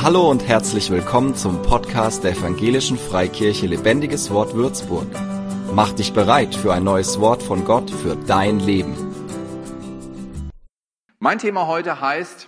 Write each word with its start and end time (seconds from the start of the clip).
Hallo 0.00 0.30
und 0.30 0.46
herzlich 0.46 0.90
willkommen 0.90 1.34
zum 1.34 1.60
Podcast 1.62 2.22
der 2.22 2.30
Evangelischen 2.30 2.96
Freikirche 2.96 3.66
Lebendiges 3.66 4.30
Wort 4.30 4.54
Würzburg. 4.54 5.08
Mach 5.74 5.92
dich 5.92 6.12
bereit 6.12 6.54
für 6.54 6.72
ein 6.72 6.84
neues 6.84 7.18
Wort 7.18 7.42
von 7.42 7.64
Gott 7.64 7.90
für 7.90 8.14
dein 8.14 8.60
Leben. 8.60 8.94
Mein 11.18 11.40
Thema 11.40 11.66
heute 11.66 12.00
heißt, 12.00 12.46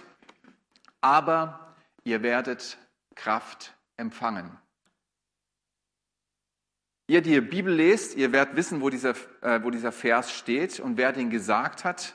aber 1.00 1.74
ihr 2.04 2.22
werdet 2.22 2.78
Kraft 3.16 3.74
empfangen. 3.96 4.56
Ihr, 7.08 7.20
die 7.20 7.32
ihr 7.32 7.50
Bibel 7.50 7.74
lest, 7.74 8.14
ihr 8.14 8.30
werdet 8.30 8.54
wissen, 8.54 8.80
wo 8.80 8.90
dieser, 8.90 9.16
äh, 9.40 9.60
wo 9.64 9.70
dieser 9.70 9.90
Vers 9.90 10.30
steht 10.30 10.78
und 10.78 10.96
wer 10.96 11.10
den 11.10 11.30
gesagt 11.30 11.82
hat 11.82 12.14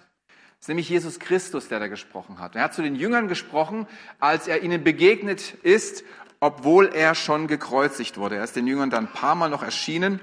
ist 0.65 0.69
nämlich 0.69 0.89
Jesus 0.89 1.19
Christus, 1.19 1.67
der 1.67 1.79
da 1.79 1.87
gesprochen 1.87 2.39
hat. 2.39 2.55
Er 2.55 2.63
hat 2.63 2.73
zu 2.73 2.81
den 2.81 2.95
Jüngern 2.95 3.27
gesprochen, 3.27 3.85
als 4.19 4.47
er 4.47 4.63
ihnen 4.63 4.83
begegnet 4.83 5.53
ist, 5.61 6.03
obwohl 6.39 6.87
er 6.87 7.13
schon 7.13 7.45
gekreuzigt 7.45 8.17
wurde. 8.17 8.37
Er 8.37 8.43
ist 8.43 8.55
den 8.55 8.65
Jüngern 8.65 8.89
dann 8.89 9.05
ein 9.05 9.13
paar 9.13 9.35
Mal 9.35 9.51
noch 9.51 9.61
erschienen 9.61 10.19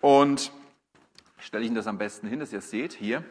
und 0.00 0.50
stelle 1.36 1.64
ich 1.64 1.66
Ihnen 1.66 1.76
das 1.76 1.86
am 1.86 1.98
besten 1.98 2.26
hin, 2.26 2.40
dass 2.40 2.54
ihr 2.54 2.60
es 2.60 2.70
seht, 2.70 2.94
hier. 2.94 3.22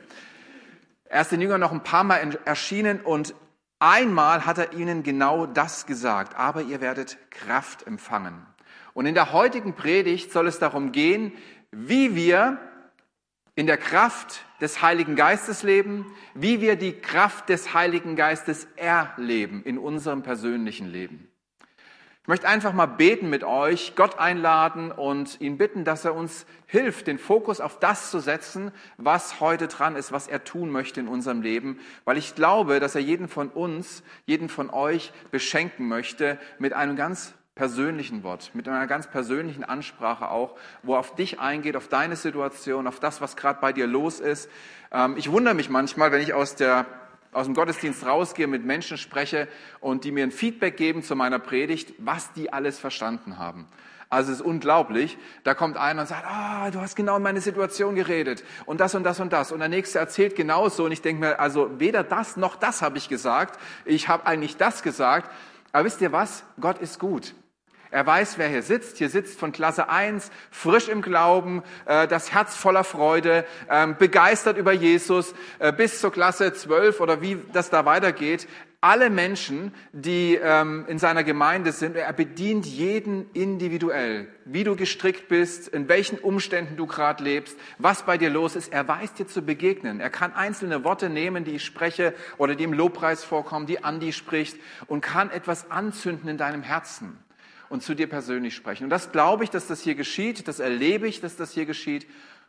Er 1.05 1.21
ist 1.21 1.31
den 1.31 1.41
Jüngern 1.41 1.59
noch 1.59 1.71
ein 1.71 1.81
paar 1.81 2.03
Mal 2.03 2.37
erschienen 2.45 3.01
und 3.01 3.33
einmal 3.79 4.45
hat 4.45 4.59
er 4.59 4.73
ihnen 4.73 5.01
genau 5.01 5.47
das 5.47 5.87
gesagt, 5.87 6.37
aber 6.37 6.61
ihr 6.61 6.79
werdet 6.79 7.17
Kraft 7.31 7.87
empfangen. 7.87 8.45
Und 8.93 9.07
in 9.07 9.15
der 9.15 9.31
heutigen 9.33 9.73
Predigt 9.73 10.31
soll 10.31 10.45
es 10.45 10.59
darum 10.59 10.91
gehen, 10.91 11.33
wie 11.71 12.13
wir 12.13 12.59
in 13.55 13.65
der 13.65 13.77
Kraft 13.77 14.45
des 14.61 14.81
Heiligen 14.81 15.15
Geistes 15.15 15.63
leben, 15.63 16.05
wie 16.33 16.61
wir 16.61 16.75
die 16.75 16.93
Kraft 16.93 17.49
des 17.49 17.73
Heiligen 17.73 18.15
Geistes 18.15 18.67
erleben 18.77 19.63
in 19.63 19.77
unserem 19.77 20.23
persönlichen 20.23 20.89
Leben. 20.89 21.27
Ich 22.21 22.27
möchte 22.27 22.47
einfach 22.47 22.71
mal 22.71 22.85
beten 22.85 23.31
mit 23.31 23.43
euch, 23.43 23.95
Gott 23.95 24.19
einladen 24.19 24.91
und 24.91 25.41
ihn 25.41 25.57
bitten, 25.57 25.83
dass 25.83 26.05
er 26.05 26.13
uns 26.13 26.45
hilft, 26.67 27.07
den 27.07 27.17
Fokus 27.17 27.59
auf 27.59 27.79
das 27.79 28.11
zu 28.11 28.19
setzen, 28.19 28.71
was 28.97 29.39
heute 29.39 29.67
dran 29.67 29.95
ist, 29.95 30.11
was 30.11 30.27
er 30.27 30.43
tun 30.43 30.69
möchte 30.69 30.99
in 30.99 31.07
unserem 31.07 31.41
Leben, 31.41 31.79
weil 32.05 32.17
ich 32.17 32.35
glaube, 32.35 32.79
dass 32.79 32.93
er 32.93 33.01
jeden 33.01 33.27
von 33.27 33.49
uns, 33.49 34.03
jeden 34.27 34.49
von 34.49 34.69
euch 34.69 35.11
beschenken 35.31 35.87
möchte 35.87 36.37
mit 36.59 36.73
einem 36.73 36.95
ganz 36.95 37.33
persönlichen 37.55 38.23
Wort, 38.23 38.51
mit 38.53 38.67
einer 38.67 38.87
ganz 38.87 39.07
persönlichen 39.07 39.63
Ansprache 39.63 40.29
auch, 40.31 40.55
wo 40.83 40.95
auf 40.95 41.15
dich 41.15 41.39
eingeht, 41.39 41.75
auf 41.75 41.89
deine 41.89 42.15
Situation, 42.15 42.87
auf 42.87 42.99
das, 42.99 43.21
was 43.21 43.35
gerade 43.35 43.59
bei 43.59 43.73
dir 43.73 43.87
los 43.87 44.19
ist. 44.19 44.49
Ähm, 44.91 45.15
ich 45.17 45.31
wundere 45.31 45.53
mich 45.53 45.69
manchmal, 45.69 46.11
wenn 46.11 46.21
ich 46.21 46.33
aus, 46.33 46.55
der, 46.55 46.85
aus 47.33 47.45
dem 47.45 47.53
Gottesdienst 47.53 48.05
rausgehe, 48.05 48.47
mit 48.47 48.65
Menschen 48.65 48.97
spreche 48.97 49.47
und 49.79 50.05
die 50.05 50.11
mir 50.11 50.23
ein 50.23 50.31
Feedback 50.31 50.77
geben 50.77 51.03
zu 51.03 51.15
meiner 51.15 51.39
Predigt, 51.39 51.93
was 51.97 52.31
die 52.33 52.53
alles 52.53 52.79
verstanden 52.79 53.37
haben. 53.37 53.67
Also 54.09 54.31
es 54.31 54.39
ist 54.39 54.45
unglaublich. 54.45 55.17
Da 55.45 55.53
kommt 55.53 55.77
einer 55.77 56.01
und 56.01 56.07
sagt, 56.07 56.25
ah, 56.27 56.69
du 56.69 56.81
hast 56.81 56.95
genau 56.95 57.15
in 57.15 57.23
meine 57.23 57.39
Situation 57.39 57.95
geredet 57.95 58.43
und 58.65 58.81
das 58.81 58.93
und 58.93 59.03
das 59.03 59.19
und 59.21 59.31
das. 59.31 59.51
Und 59.53 59.59
der 59.59 59.69
nächste 59.69 59.99
erzählt 59.99 60.35
genauso 60.35 60.85
und 60.85 60.91
ich 60.91 61.01
denke 61.01 61.21
mir, 61.21 61.39
also 61.39 61.79
weder 61.79 62.03
das 62.03 62.35
noch 62.35 62.55
das 62.55 62.81
habe 62.81 62.97
ich 62.97 63.07
gesagt. 63.07 63.59
Ich 63.85 64.07
habe 64.07 64.25
eigentlich 64.25 64.57
das 64.57 64.83
gesagt. 64.83 65.29
Aber 65.71 65.85
wisst 65.85 66.01
ihr 66.01 66.11
was? 66.11 66.43
Gott 66.59 66.79
ist 66.79 66.99
gut. 66.99 67.33
Er 67.91 68.07
weiß, 68.07 68.37
wer 68.37 68.47
hier 68.47 68.63
sitzt. 68.63 68.97
Hier 68.97 69.09
sitzt 69.09 69.37
von 69.37 69.51
Klasse 69.51 69.89
1, 69.89 70.31
frisch 70.49 70.87
im 70.87 71.01
Glauben, 71.01 71.61
äh, 71.85 72.07
das 72.07 72.31
Herz 72.31 72.55
voller 72.55 72.85
Freude, 72.85 73.45
ähm, 73.69 73.97
begeistert 73.99 74.57
über 74.57 74.71
Jesus, 74.71 75.35
äh, 75.59 75.73
bis 75.73 75.99
zur 75.99 76.13
Klasse 76.13 76.53
12 76.53 77.01
oder 77.01 77.21
wie 77.21 77.37
das 77.51 77.69
da 77.69 77.83
weitergeht. 77.83 78.47
Alle 78.79 79.09
Menschen, 79.09 79.73
die 79.91 80.39
ähm, 80.41 80.85
in 80.87 80.99
seiner 80.99 81.25
Gemeinde 81.25 81.73
sind, 81.73 81.97
er 81.97 82.13
bedient 82.13 82.65
jeden 82.65 83.29
individuell, 83.33 84.27
wie 84.45 84.63
du 84.63 84.77
gestrickt 84.77 85.27
bist, 85.27 85.67
in 85.67 85.89
welchen 85.89 86.17
Umständen 86.17 86.77
du 86.77 86.87
gerade 86.87 87.23
lebst, 87.23 87.59
was 87.77 88.03
bei 88.03 88.17
dir 88.17 88.29
los 88.29 88.55
ist. 88.55 88.71
Er 88.71 88.87
weiß 88.87 89.13
dir 89.15 89.27
zu 89.27 89.41
begegnen. 89.41 89.99
Er 89.99 90.09
kann 90.09 90.33
einzelne 90.33 90.85
Worte 90.85 91.09
nehmen, 91.09 91.43
die 91.43 91.57
ich 91.57 91.65
spreche 91.65 92.15
oder 92.37 92.55
die 92.55 92.63
im 92.63 92.73
Lobpreis 92.73 93.23
vorkommen, 93.23 93.67
die 93.67 93.83
Andi 93.83 94.13
spricht 94.13 94.57
und 94.87 95.01
kann 95.01 95.29
etwas 95.29 95.69
anzünden 95.69 96.29
in 96.29 96.37
deinem 96.37 96.63
Herzen 96.63 97.19
und 97.71 97.81
zu 97.81 97.95
dir 97.95 98.07
persönlich 98.07 98.53
sprechen. 98.53 98.83
Und 98.83 98.89
das 98.89 99.11
glaube 99.11 99.43
ich, 99.45 99.49
dass 99.49 99.67
das 99.67 99.81
hier 99.81 99.95
geschieht, 99.95 100.47
das 100.47 100.59
erlebe 100.59 101.07
ich, 101.07 101.21
dass 101.21 101.37
das 101.37 101.51
hier 101.51 101.65
geschieht 101.65 102.05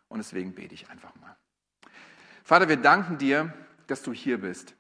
und 0.09 0.19
deswegen 0.19 0.53
bete 0.53 0.75
ich 0.75 0.91
einfach 0.91 1.15
mal. 1.21 1.37
Vater, 2.43 2.69
wir 2.69 2.77
danken 2.77 3.19
dir, 3.19 3.55
dass 3.87 4.03
du 4.03 4.12
hier 4.12 4.41
bist. 4.41 4.75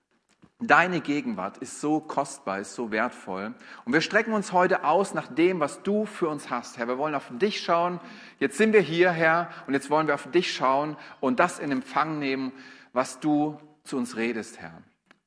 Deine 0.58 1.00
Gegenwart 1.00 1.58
ist 1.58 1.80
so 1.80 2.00
kostbar, 2.00 2.60
ist 2.60 2.74
so 2.74 2.90
wertvoll. 2.90 3.54
Und 3.84 3.92
wir 3.92 4.00
strecken 4.00 4.32
uns 4.32 4.52
heute 4.52 4.84
aus 4.84 5.14
nach 5.14 5.28
dem, 5.28 5.60
was 5.60 5.82
du 5.82 6.06
für 6.06 6.28
uns 6.28 6.50
hast, 6.50 6.76
Herr. 6.76 6.86
Wir 6.88 6.98
wollen 6.98 7.14
auf 7.14 7.30
dich 7.30 7.60
schauen. 7.60 8.00
Jetzt 8.38 8.58
sind 8.58 8.72
wir 8.72 8.80
hier, 8.80 9.10
Herr, 9.10 9.48
und 9.66 9.74
jetzt 9.74 9.90
wollen 9.90 10.06
wir 10.06 10.14
auf 10.14 10.30
dich 10.30 10.52
schauen 10.52 10.96
und 11.20 11.40
das 11.40 11.58
in 11.58 11.72
Empfang 11.72 12.18
nehmen, 12.18 12.52
was 12.92 13.20
du 13.20 13.58
zu 13.84 13.96
uns 13.96 14.16
redest, 14.16 14.60
Herr. 14.60 14.82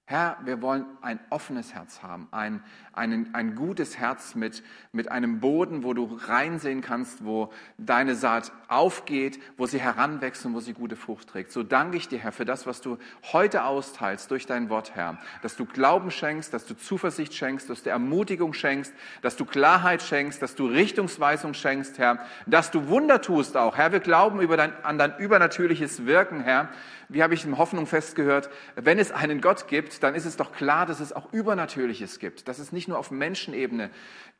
Herr, 0.07 0.37
wir 0.43 0.61
wollen 0.61 0.85
ein 1.01 1.19
offenes 1.31 1.73
Herz 1.73 2.03
haben, 2.03 2.27
ein, 2.29 2.63
ein, 2.95 3.29
ein 3.33 3.55
gutes 3.55 3.97
Herz 3.97 4.35
mit, 4.35 4.63
mit 4.91 5.11
einem 5.11 5.39
Boden, 5.39 5.83
wo 5.83 5.93
du 5.93 6.19
reinsehen 6.27 6.81
kannst, 6.81 7.25
wo 7.25 7.51
deine 7.77 8.15
Saat 8.15 8.51
aufgeht, 8.67 9.39
wo 9.57 9.65
sie 9.65 9.79
heranwächst 9.79 10.45
und 10.45 10.53
wo 10.53 10.59
sie 10.59 10.73
gute 10.73 10.95
Frucht 10.95 11.27
trägt. 11.29 11.51
So 11.51 11.63
danke 11.63 11.97
ich 11.97 12.07
dir, 12.07 12.19
Herr, 12.19 12.31
für 12.31 12.45
das, 12.45 12.65
was 12.65 12.81
du 12.81 12.97
heute 13.33 13.65
austeilst 13.65 14.31
durch 14.31 14.45
dein 14.45 14.69
Wort, 14.69 14.95
Herr. 14.95 15.17
Dass 15.41 15.55
du 15.55 15.65
Glauben 15.65 16.11
schenkst, 16.11 16.53
dass 16.53 16.65
du 16.65 16.75
Zuversicht 16.75 17.33
schenkst, 17.33 17.69
dass 17.69 17.83
du 17.83 17.89
Ermutigung 17.89 18.53
schenkst, 18.53 18.93
dass 19.21 19.35
du 19.35 19.45
Klarheit 19.45 20.01
schenkst, 20.01 20.41
dass 20.41 20.55
du 20.55 20.67
Richtungsweisung 20.67 21.53
schenkst, 21.53 21.97
Herr. 21.97 22.19
Dass 22.45 22.71
du 22.71 22.87
Wunder 22.87 23.21
tust 23.21 23.57
auch. 23.57 23.77
Herr, 23.77 23.91
wir 23.91 23.99
glauben 23.99 24.39
über 24.41 24.57
dein, 24.57 24.73
an 24.83 24.97
dein 24.97 25.17
übernatürliches 25.17 26.05
Wirken, 26.05 26.41
Herr 26.41 26.69
wie 27.09 27.23
habe 27.23 27.33
ich 27.33 27.45
in 27.45 27.57
Hoffnung 27.57 27.87
festgehört, 27.87 28.49
wenn 28.75 28.99
es 28.99 29.11
einen 29.11 29.41
Gott 29.41 29.67
gibt, 29.67 30.03
dann 30.03 30.15
ist 30.15 30.25
es 30.25 30.37
doch 30.37 30.51
klar, 30.51 30.85
dass 30.85 30.99
es 30.99 31.13
auch 31.13 31.31
Übernatürliches 31.31 32.19
gibt, 32.19 32.47
dass 32.47 32.59
es 32.59 32.71
nicht 32.71 32.84
nur 32.87 32.97
auf 32.97 33.11
Menschenebene 33.11 33.89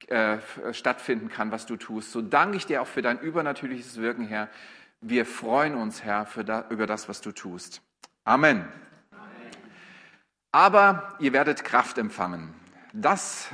äh, 0.07 0.38
stattfinden 0.72 1.29
kann, 1.29 1.51
was 1.51 1.66
du 1.66 1.78
tust. 1.78 2.11
So 2.11 2.22
danke 2.22 2.57
ich 2.57 2.66
dir 2.66 2.81
auch 2.81 2.88
für 2.88 3.01
dein 3.01 3.19
übernatürliches 3.19 3.97
Wirken, 3.97 4.28
Herr. 4.28 4.50
Wir 5.01 5.25
freuen 5.25 5.75
uns, 5.75 6.03
Herr, 6.03 6.28
da, 6.45 6.66
über 6.69 6.88
das, 6.88 7.07
was 7.09 7.22
du 7.22 7.31
tust. 7.31 7.81
Amen. 8.23 8.67
Aber 10.51 11.16
ihr 11.19 11.33
werdet 11.33 11.63
Kraft 11.63 11.97
empfangen. 11.97 12.53
Das 12.94 13.50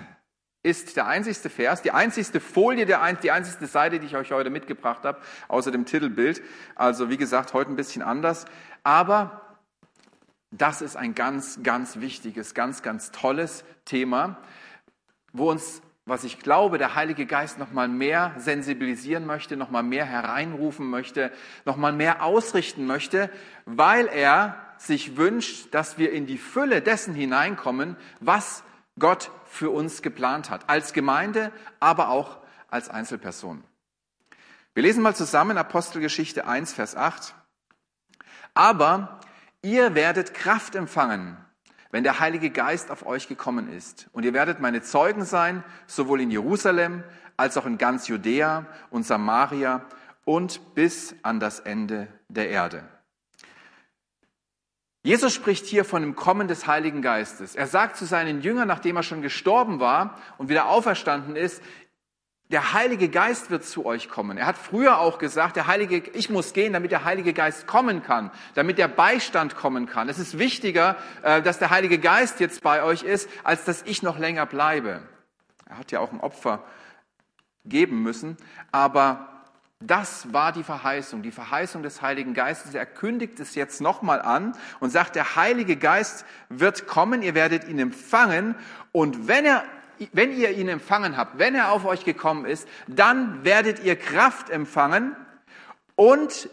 ist 0.63 0.96
der 0.96 1.08
einzigste 1.08 1.50
Vers, 1.50 1.81
die 1.81 1.91
einzigste 1.91 2.40
Folie, 2.40 2.85
die 2.85 2.94
einzigste 2.96 3.66
Seite, 3.66 4.00
die 4.00 4.06
ich 4.06 4.16
euch 4.16 4.31
heute 4.31 4.52
mitgebracht 4.52 5.03
habe, 5.03 5.19
außer 5.47 5.72
dem 5.72 5.85
Titelbild. 5.85 6.41
Also 6.75 7.09
wie 7.09 7.18
gesagt, 7.18 7.53
heute 7.53 7.72
ein 7.72 7.75
bisschen 7.75 8.03
anders. 8.03 8.46
Aber 8.84 9.58
das 10.52 10.81
ist 10.81 10.96
ein 10.96 11.16
ganz, 11.16 11.63
ganz 11.63 12.00
wichtiges, 12.00 12.53
ganz, 12.53 12.84
ganz 12.84 13.12
tolles 13.12 13.63
Thema, 13.85 14.38
wo 15.34 15.50
uns, 15.50 15.81
was 16.06 16.24
ich 16.24 16.40
glaube, 16.40 16.78
der 16.78 16.96
Heilige 16.96 17.25
Geist 17.25 17.59
noch 17.59 17.72
mal 17.72 17.88
mehr 17.88 18.34
sensibilisieren 18.38 19.25
möchte, 19.25 19.56
noch 19.58 19.69
mal 19.69 19.84
mehr 19.84 20.06
hereinrufen 20.06 20.90
möchte, 20.90 21.31
noch 21.66 21.78
mal 21.78 21.94
mehr 21.94 22.24
ausrichten 22.24 22.86
möchte, 22.86 23.30
weil 23.66 24.08
er 24.08 24.56
sich 24.78 25.16
wünscht, 25.18 25.74
dass 25.74 25.97
wir 25.97 26.12
in 26.12 26.25
die 26.25 26.40
Fülle 26.40 26.81
dessen 26.81 27.14
hineinkommen, 27.14 27.96
was 28.20 28.64
Gott 28.97 29.31
für 29.46 29.70
uns 29.70 30.02
geplant 30.02 30.50
hat, 30.50 30.70
als 30.70 30.94
Gemeinde, 30.94 31.52
aber 31.80 32.09
auch 32.09 32.40
als 32.70 32.90
Einzelperson. 32.90 33.64
Wir 34.74 34.84
lesen 34.84 35.03
mal 35.03 35.16
zusammen 35.16 35.58
Apostelgeschichte 35.58 36.47
1, 36.47 36.74
Vers 36.74 36.96
8. 36.96 37.36
Aber 38.53 39.20
ihr 39.62 39.96
werdet 39.96 40.34
Kraft 40.34 40.75
empfangen, 40.75 41.38
wenn 41.91 42.03
der 42.03 42.19
Heilige 42.19 42.50
Geist 42.50 42.90
auf 42.90 43.06
euch 43.06 43.28
gekommen 43.28 43.72
ist. 43.72 44.09
Und 44.13 44.24
ihr 44.24 44.34
werdet 44.34 44.59
meine 44.59 44.81
Zeugen 44.81 45.25
sein, 45.25 45.63
sowohl 45.88 46.22
in 46.22 46.32
Jerusalem 46.32 47.03
als 47.38 47.58
auch 47.58 47.66
in 47.66 47.78
ganz 47.78 48.08
Judäa 48.08 48.66
und 48.90 49.05
Samaria 49.05 49.85
und 50.26 50.73
bis 50.76 51.16
an 51.23 51.40
das 51.40 51.59
Ende 51.59 52.08
der 52.29 52.49
Erde. 52.49 52.84
Jesus 55.03 55.34
spricht 55.34 55.66
hier 55.66 55.84
von 55.84 56.03
dem 56.03 56.16
Kommen 56.16 56.47
des 56.47 56.67
Heiligen 56.67 57.02
Geistes. 57.02 57.55
Er 57.55 57.66
sagt 57.66 57.97
zu 57.97 58.05
seinen 58.05 58.41
Jüngern, 58.41 58.67
nachdem 58.67 58.97
er 58.97 59.03
schon 59.03 59.23
gestorben 59.23 59.79
war 59.79 60.20
und 60.37 60.47
wieder 60.47 60.67
auferstanden 60.67 61.35
ist, 61.35 61.64
der 62.52 62.74
Heilige 62.74 63.08
Geist 63.08 63.50
wird 63.50 63.64
zu 63.64 63.86
euch 63.86 64.09
kommen. 64.09 64.38
Er 64.38 64.46
hat 64.46 64.58
früher 64.58 65.00
auch 65.00 65.20
gesagt, 65.20 65.56
der 65.56 65.68
Heilige, 65.68 66.03
ich 66.14 66.30
muss 66.30 66.52
gehen, 66.52 66.74
damit 66.74 66.92
der 66.92 67.06
Heilige 67.06 67.34
Geist 67.34 67.66
kommen 67.66 68.03
kann, 68.03 68.30
damit 68.56 68.78
der 68.78 68.90
Beistand 68.90 69.56
kommen 69.56 69.88
kann. 69.88 70.09
Es 70.09 70.20
ist 70.20 70.38
wichtiger, 70.38 70.98
äh, 71.24 71.42
dass 71.42 71.59
der 71.59 71.70
Heilige 71.70 71.98
Geist 71.98 72.42
jetzt 72.42 72.62
bei 72.62 72.84
euch 72.84 73.03
ist, 73.03 73.30
als 73.44 73.64
dass 73.64 73.84
ich 73.84 74.03
noch 74.03 74.20
länger 74.20 74.46
bleibe. 74.46 75.02
Er 75.70 75.78
hat 75.78 75.92
ja 75.92 76.02
auch 76.02 76.12
ein 76.12 76.20
Opfer 76.20 76.64
geben 77.64 78.03
müssen, 78.03 78.36
aber 78.72 79.28
das 79.80 80.32
war 80.34 80.52
die 80.52 80.64
Verheißung, 80.64 81.24
die 81.24 81.32
Verheißung 81.32 81.84
des 81.84 82.02
Heiligen 82.02 82.34
Geistes. 82.34 82.74
Er 82.74 82.86
kündigt 82.86 83.40
es 83.40 83.56
jetzt 83.56 83.80
nochmal 83.82 84.22
an 84.22 84.54
und 84.80 84.90
sagt, 84.90 85.16
der 85.16 85.38
Heilige 85.38 85.78
Geist 85.78 86.26
wird 86.50 86.86
kommen, 86.86 87.24
ihr 87.24 87.34
werdet 87.34 87.68
ihn 87.68 87.80
empfangen 87.80 88.56
und 88.92 89.28
wenn 89.30 89.46
er 89.46 89.64
wenn 90.14 90.32
ihr 90.38 90.52
ihn 90.52 90.70
empfangen 90.70 91.18
habt, 91.18 91.38
wenn 91.40 91.56
er 91.56 91.72
auf 91.72 91.86
euch 91.86 92.06
gekommen 92.06 92.46
ist, 92.46 92.68
dann 92.88 93.44
werdet 93.44 93.84
ihr 93.84 93.96
Kraft 93.96 94.50
empfangen 94.50 95.16
und 95.96 96.50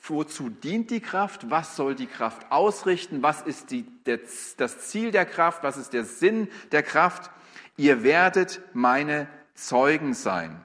Wozu 0.00 0.48
dient 0.48 0.90
die 0.90 1.00
Kraft? 1.00 1.50
Was 1.50 1.76
soll 1.76 1.94
die 1.94 2.06
Kraft 2.06 2.50
ausrichten? 2.50 3.22
Was 3.22 3.42
ist 3.42 3.70
die, 3.70 3.82
der, 4.06 4.20
das 4.56 4.88
Ziel 4.88 5.10
der 5.10 5.26
Kraft? 5.26 5.62
Was 5.62 5.76
ist 5.76 5.92
der 5.92 6.04
Sinn 6.04 6.48
der 6.72 6.82
Kraft? 6.82 7.30
Ihr 7.76 8.02
werdet 8.02 8.60
meine 8.72 9.28
Zeugen 9.54 10.14
sein. 10.14 10.62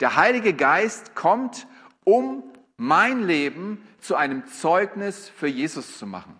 Der 0.00 0.16
Heilige 0.16 0.52
Geist 0.52 1.14
kommt, 1.14 1.66
um 2.04 2.42
mein 2.76 3.22
Leben 3.22 3.86
zu 4.00 4.16
einem 4.16 4.46
Zeugnis 4.46 5.28
für 5.28 5.46
Jesus 5.46 5.98
zu 5.98 6.06
machen. 6.06 6.38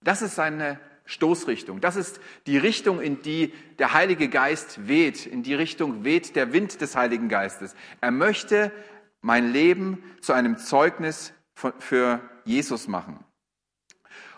Das 0.00 0.22
ist 0.22 0.34
seine 0.34 0.80
Stoßrichtung. 1.04 1.80
Das 1.80 1.96
ist 1.96 2.20
die 2.46 2.56
Richtung, 2.56 3.00
in 3.00 3.20
die 3.22 3.52
der 3.78 3.92
Heilige 3.92 4.28
Geist 4.28 4.88
weht. 4.88 5.26
In 5.26 5.42
die 5.42 5.54
Richtung 5.54 6.04
weht 6.04 6.36
der 6.36 6.52
Wind 6.52 6.80
des 6.80 6.96
Heiligen 6.96 7.28
Geistes. 7.28 7.74
Er 8.00 8.10
möchte 8.10 8.72
mein 9.20 9.52
Leben 9.52 10.02
zu 10.20 10.32
einem 10.32 10.58
Zeugnis 10.58 11.32
für 11.78 12.20
Jesus 12.44 12.88
machen. 12.88 13.24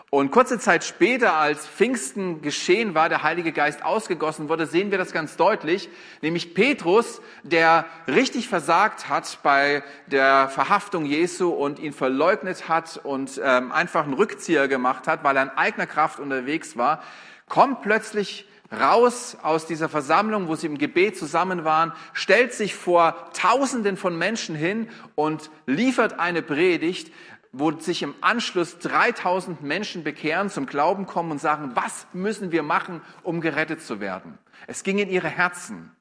Und 0.09 0.31
kurze 0.31 0.57
Zeit 0.57 0.85
später, 0.85 1.33
als 1.33 1.67
Pfingsten 1.67 2.41
geschehen 2.41 2.95
war, 2.95 3.09
der 3.09 3.23
Heilige 3.23 3.51
Geist 3.51 3.83
ausgegossen 3.83 4.47
wurde, 4.47 4.65
sehen 4.65 4.89
wir 4.89 4.97
das 4.97 5.11
ganz 5.11 5.35
deutlich, 5.35 5.89
nämlich 6.21 6.53
Petrus, 6.53 7.21
der 7.43 7.85
richtig 8.07 8.47
versagt 8.47 9.09
hat 9.09 9.39
bei 9.43 9.83
der 10.05 10.47
Verhaftung 10.47 11.05
Jesu 11.05 11.49
und 11.49 11.77
ihn 11.79 11.91
verleugnet 11.91 12.69
hat 12.69 13.01
und 13.03 13.41
ähm, 13.43 13.73
einfach 13.73 14.05
einen 14.05 14.13
Rückzieher 14.13 14.69
gemacht 14.69 15.07
hat, 15.07 15.25
weil 15.25 15.35
er 15.35 15.43
in 15.43 15.49
eigener 15.49 15.87
Kraft 15.87 16.21
unterwegs 16.21 16.77
war, 16.77 17.03
kommt 17.49 17.81
plötzlich 17.81 18.47
raus 18.71 19.37
aus 19.41 19.65
dieser 19.65 19.89
Versammlung, 19.89 20.47
wo 20.47 20.55
sie 20.55 20.67
im 20.67 20.77
Gebet 20.77 21.17
zusammen 21.17 21.63
waren, 21.63 21.93
stellt 22.13 22.53
sich 22.53 22.75
vor 22.75 23.29
Tausenden 23.33 23.97
von 23.97 24.17
Menschen 24.17 24.55
hin 24.55 24.89
und 25.15 25.49
liefert 25.65 26.19
eine 26.19 26.41
Predigt, 26.41 27.11
wo 27.51 27.71
sich 27.71 28.03
im 28.03 28.15
Anschluss 28.21 28.79
3000 28.79 29.61
Menschen 29.61 30.03
bekehren, 30.03 30.49
zum 30.49 30.65
Glauben 30.65 31.05
kommen 31.05 31.31
und 31.31 31.39
sagen, 31.39 31.71
was 31.75 32.07
müssen 32.13 32.51
wir 32.51 32.63
machen, 32.63 33.01
um 33.23 33.41
gerettet 33.41 33.81
zu 33.81 33.99
werden? 33.99 34.37
Es 34.67 34.83
ging 34.83 34.99
in 34.99 35.09
ihre 35.09 35.29
Herzen. 35.29 35.91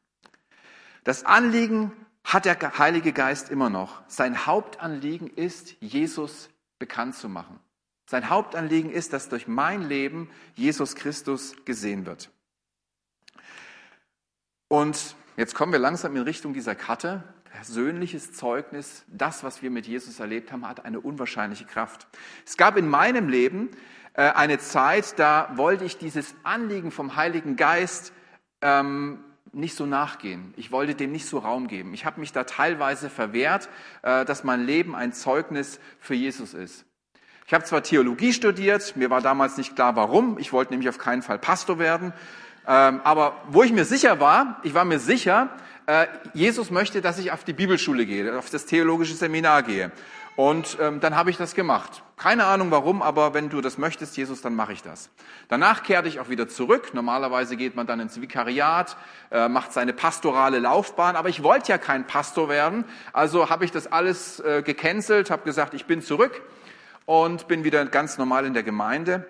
Das 1.04 1.24
Anliegen 1.24 1.92
hat 2.24 2.44
der 2.44 2.78
Heilige 2.78 3.12
Geist 3.12 3.50
immer 3.50 3.70
noch. 3.70 4.02
Sein 4.08 4.46
Hauptanliegen 4.46 5.28
ist, 5.28 5.76
Jesus 5.80 6.50
bekannt 6.78 7.14
zu 7.14 7.28
machen. 7.28 7.60
Sein 8.06 8.28
Hauptanliegen 8.28 8.90
ist, 8.90 9.12
dass 9.12 9.28
durch 9.28 9.48
mein 9.48 9.82
Leben 9.82 10.30
Jesus 10.54 10.94
Christus 10.94 11.54
gesehen 11.64 12.06
wird. 12.06 12.30
Und 14.68 15.16
jetzt 15.36 15.54
kommen 15.54 15.72
wir 15.72 15.78
langsam 15.78 16.14
in 16.16 16.22
Richtung 16.22 16.52
dieser 16.52 16.74
Karte 16.74 17.22
persönliches 17.56 18.34
Zeugnis, 18.34 19.04
das, 19.08 19.42
was 19.42 19.62
wir 19.62 19.70
mit 19.70 19.86
Jesus 19.86 20.20
erlebt 20.20 20.52
haben, 20.52 20.68
hat 20.68 20.84
eine 20.84 21.00
unwahrscheinliche 21.00 21.64
Kraft. 21.64 22.06
Es 22.44 22.58
gab 22.58 22.76
in 22.76 22.86
meinem 22.86 23.30
Leben 23.30 23.70
äh, 24.12 24.24
eine 24.24 24.58
Zeit, 24.58 25.18
da 25.18 25.50
wollte 25.54 25.84
ich 25.84 25.96
dieses 25.96 26.34
Anliegen 26.42 26.90
vom 26.90 27.16
Heiligen 27.16 27.56
Geist 27.56 28.12
ähm, 28.60 29.20
nicht 29.52 29.74
so 29.74 29.86
nachgehen. 29.86 30.52
Ich 30.58 30.70
wollte 30.70 30.94
dem 30.94 31.12
nicht 31.12 31.24
so 31.24 31.38
Raum 31.38 31.66
geben. 31.66 31.94
Ich 31.94 32.04
habe 32.04 32.20
mich 32.20 32.30
da 32.30 32.44
teilweise 32.44 33.08
verwehrt, 33.08 33.70
äh, 34.02 34.26
dass 34.26 34.44
mein 34.44 34.66
Leben 34.66 34.94
ein 34.94 35.14
Zeugnis 35.14 35.80
für 35.98 36.14
Jesus 36.14 36.52
ist. 36.52 36.84
Ich 37.46 37.54
habe 37.54 37.64
zwar 37.64 37.82
Theologie 37.82 38.34
studiert, 38.34 38.96
mir 38.96 39.08
war 39.08 39.22
damals 39.22 39.56
nicht 39.56 39.74
klar, 39.74 39.96
warum. 39.96 40.38
Ich 40.38 40.52
wollte 40.52 40.72
nämlich 40.72 40.90
auf 40.90 40.98
keinen 40.98 41.22
Fall 41.22 41.38
Pastor 41.38 41.78
werden. 41.78 42.12
Ähm, 42.68 43.00
aber 43.02 43.40
wo 43.48 43.62
ich 43.62 43.72
mir 43.72 43.86
sicher 43.86 44.20
war, 44.20 44.60
ich 44.62 44.74
war 44.74 44.84
mir 44.84 44.98
sicher, 44.98 45.48
Jesus 46.34 46.70
möchte, 46.70 47.00
dass 47.00 47.18
ich 47.18 47.30
auf 47.30 47.44
die 47.44 47.52
Bibelschule 47.52 48.06
gehe, 48.06 48.36
auf 48.36 48.50
das 48.50 48.66
theologische 48.66 49.14
Seminar 49.14 49.62
gehe. 49.62 49.92
Und 50.36 50.76
ähm, 50.80 51.00
dann 51.00 51.16
habe 51.16 51.30
ich 51.30 51.38
das 51.38 51.54
gemacht. 51.54 52.02
Keine 52.16 52.44
Ahnung 52.44 52.70
warum, 52.70 53.00
aber 53.00 53.32
wenn 53.32 53.48
du 53.48 53.62
das 53.62 53.78
möchtest, 53.78 54.18
Jesus, 54.18 54.42
dann 54.42 54.54
mache 54.54 54.74
ich 54.74 54.82
das. 54.82 55.08
Danach 55.48 55.82
kehrte 55.82 56.08
ich 56.08 56.20
auch 56.20 56.28
wieder 56.28 56.46
zurück. 56.46 56.92
Normalerweise 56.92 57.56
geht 57.56 57.74
man 57.74 57.86
dann 57.86 58.00
ins 58.00 58.20
Vikariat, 58.20 58.98
äh, 59.30 59.48
macht 59.48 59.72
seine 59.72 59.94
pastorale 59.94 60.58
Laufbahn. 60.58 61.16
Aber 61.16 61.30
ich 61.30 61.42
wollte 61.42 61.72
ja 61.72 61.78
kein 61.78 62.06
Pastor 62.06 62.50
werden, 62.50 62.84
also 63.14 63.48
habe 63.48 63.64
ich 63.64 63.70
das 63.70 63.90
alles 63.90 64.40
äh, 64.40 64.62
gecancelt, 64.62 65.30
habe 65.30 65.44
gesagt, 65.44 65.72
ich 65.72 65.86
bin 65.86 66.02
zurück 66.02 66.42
und 67.06 67.48
bin 67.48 67.64
wieder 67.64 67.84
ganz 67.86 68.18
normal 68.18 68.44
in 68.44 68.52
der 68.52 68.62
Gemeinde. 68.62 69.26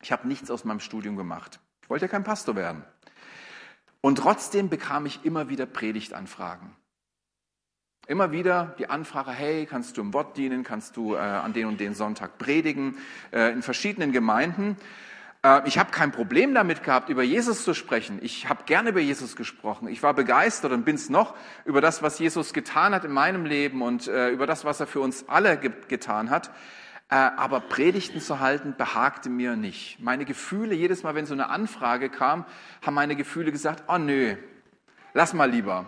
Ich 0.00 0.10
habe 0.10 0.26
nichts 0.26 0.50
aus 0.50 0.64
meinem 0.64 0.80
Studium 0.80 1.16
gemacht. 1.16 1.60
Ich 1.82 1.90
wollte 1.90 2.06
ja 2.06 2.08
kein 2.08 2.24
Pastor 2.24 2.56
werden. 2.56 2.82
Und 4.00 4.16
trotzdem 4.16 4.68
bekam 4.68 5.06
ich 5.06 5.24
immer 5.24 5.48
wieder 5.48 5.66
Predigtanfragen. 5.66 6.74
Immer 8.06 8.32
wieder 8.32 8.74
die 8.78 8.88
Anfrage, 8.88 9.30
hey, 9.30 9.66
kannst 9.66 9.96
du 9.96 10.00
im 10.00 10.12
Wort 10.14 10.36
dienen, 10.36 10.64
kannst 10.64 10.96
du 10.96 11.14
äh, 11.14 11.18
an 11.18 11.52
den 11.52 11.66
und 11.66 11.78
den 11.80 11.94
Sonntag 11.94 12.38
predigen, 12.38 12.98
äh, 13.30 13.52
in 13.52 13.62
verschiedenen 13.62 14.10
Gemeinden. 14.10 14.76
Äh, 15.44 15.68
ich 15.68 15.78
habe 15.78 15.90
kein 15.90 16.10
Problem 16.10 16.54
damit 16.54 16.82
gehabt, 16.82 17.08
über 17.08 17.22
Jesus 17.22 17.62
zu 17.62 17.74
sprechen. 17.74 18.18
Ich 18.22 18.48
habe 18.48 18.64
gerne 18.64 18.90
über 18.90 19.00
Jesus 19.00 19.36
gesprochen. 19.36 19.86
Ich 19.88 20.02
war 20.02 20.14
begeistert 20.14 20.72
und 20.72 20.84
bin 20.84 20.96
es 20.96 21.08
noch 21.08 21.34
über 21.64 21.80
das, 21.80 22.02
was 22.02 22.18
Jesus 22.18 22.52
getan 22.52 22.94
hat 22.94 23.04
in 23.04 23.12
meinem 23.12 23.44
Leben 23.44 23.82
und 23.82 24.08
äh, 24.08 24.30
über 24.30 24.46
das, 24.46 24.64
was 24.64 24.80
er 24.80 24.86
für 24.86 25.00
uns 25.00 25.28
alle 25.28 25.56
ge 25.56 25.70
getan 25.88 26.30
hat. 26.30 26.50
Äh, 27.10 27.16
aber 27.16 27.60
Predigten 27.60 28.20
zu 28.20 28.38
halten 28.38 28.74
behagte 28.76 29.28
mir 29.28 29.56
nicht. 29.56 29.98
Meine 30.00 30.24
Gefühle, 30.24 30.74
jedes 30.74 31.02
Mal, 31.02 31.16
wenn 31.16 31.26
so 31.26 31.34
eine 31.34 31.50
Anfrage 31.50 32.08
kam, 32.08 32.44
haben 32.82 32.94
meine 32.94 33.16
Gefühle 33.16 33.50
gesagt, 33.50 33.84
oh 33.88 33.98
nö, 33.98 34.36
lass 35.12 35.34
mal 35.34 35.50
lieber. 35.50 35.86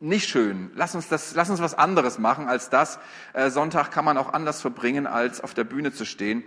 Nicht 0.00 0.28
schön. 0.28 0.70
Lass 0.74 0.94
uns 0.94 1.08
das, 1.08 1.34
lass 1.34 1.50
uns 1.50 1.60
was 1.60 1.74
anderes 1.74 2.18
machen 2.18 2.48
als 2.48 2.68
das. 2.70 2.98
Äh, 3.32 3.50
Sonntag 3.50 3.90
kann 3.90 4.04
man 4.04 4.18
auch 4.18 4.32
anders 4.32 4.60
verbringen, 4.60 5.06
als 5.06 5.40
auf 5.40 5.54
der 5.54 5.64
Bühne 5.64 5.92
zu 5.92 6.04
stehen. 6.04 6.44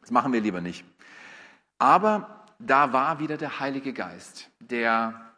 Das 0.00 0.10
machen 0.10 0.32
wir 0.32 0.40
lieber 0.40 0.62
nicht. 0.62 0.84
Aber 1.78 2.44
da 2.58 2.92
war 2.92 3.18
wieder 3.18 3.36
der 3.36 3.60
Heilige 3.60 3.92
Geist, 3.92 4.50
der 4.60 5.30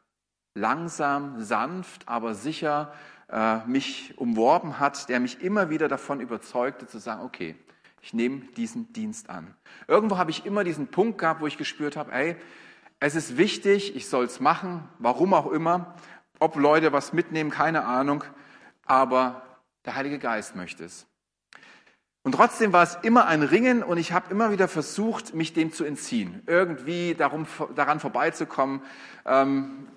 langsam, 0.54 1.42
sanft, 1.42 2.08
aber 2.08 2.34
sicher 2.34 2.92
äh, 3.32 3.66
mich 3.66 4.14
umworben 4.18 4.78
hat, 4.78 5.08
der 5.08 5.18
mich 5.18 5.40
immer 5.40 5.70
wieder 5.70 5.88
davon 5.88 6.20
überzeugte 6.20 6.86
zu 6.86 6.98
sagen, 6.98 7.22
okay, 7.22 7.56
ich 8.02 8.12
nehme 8.12 8.42
diesen 8.56 8.92
Dienst 8.92 9.30
an. 9.30 9.54
Irgendwo 9.88 10.18
habe 10.18 10.30
ich 10.30 10.44
immer 10.44 10.64
diesen 10.64 10.88
Punkt 10.88 11.18
gehabt, 11.18 11.40
wo 11.40 11.46
ich 11.46 11.56
gespürt 11.56 11.96
habe, 11.96 12.12
ey, 12.12 12.36
es 13.00 13.14
ist 13.14 13.36
wichtig, 13.36 13.96
ich 13.96 14.08
soll 14.08 14.26
es 14.26 14.38
machen, 14.38 14.88
warum 14.98 15.34
auch 15.34 15.50
immer. 15.50 15.94
Ob 16.38 16.56
Leute 16.56 16.92
was 16.92 17.12
mitnehmen, 17.12 17.50
keine 17.50 17.84
Ahnung, 17.84 18.22
aber 18.84 19.42
der 19.84 19.94
Heilige 19.94 20.18
Geist 20.18 20.54
möchte 20.54 20.84
es. 20.84 21.06
Und 22.24 22.32
trotzdem 22.32 22.72
war 22.72 22.84
es 22.84 22.98
immer 23.02 23.26
ein 23.26 23.42
Ringen 23.42 23.82
und 23.82 23.98
ich 23.98 24.12
habe 24.12 24.30
immer 24.30 24.52
wieder 24.52 24.68
versucht, 24.68 25.34
mich 25.34 25.52
dem 25.54 25.72
zu 25.72 25.84
entziehen, 25.84 26.42
irgendwie 26.46 27.14
darum, 27.14 27.46
daran 27.74 27.98
vorbeizukommen. 27.98 28.82
Ähm, 29.24 29.88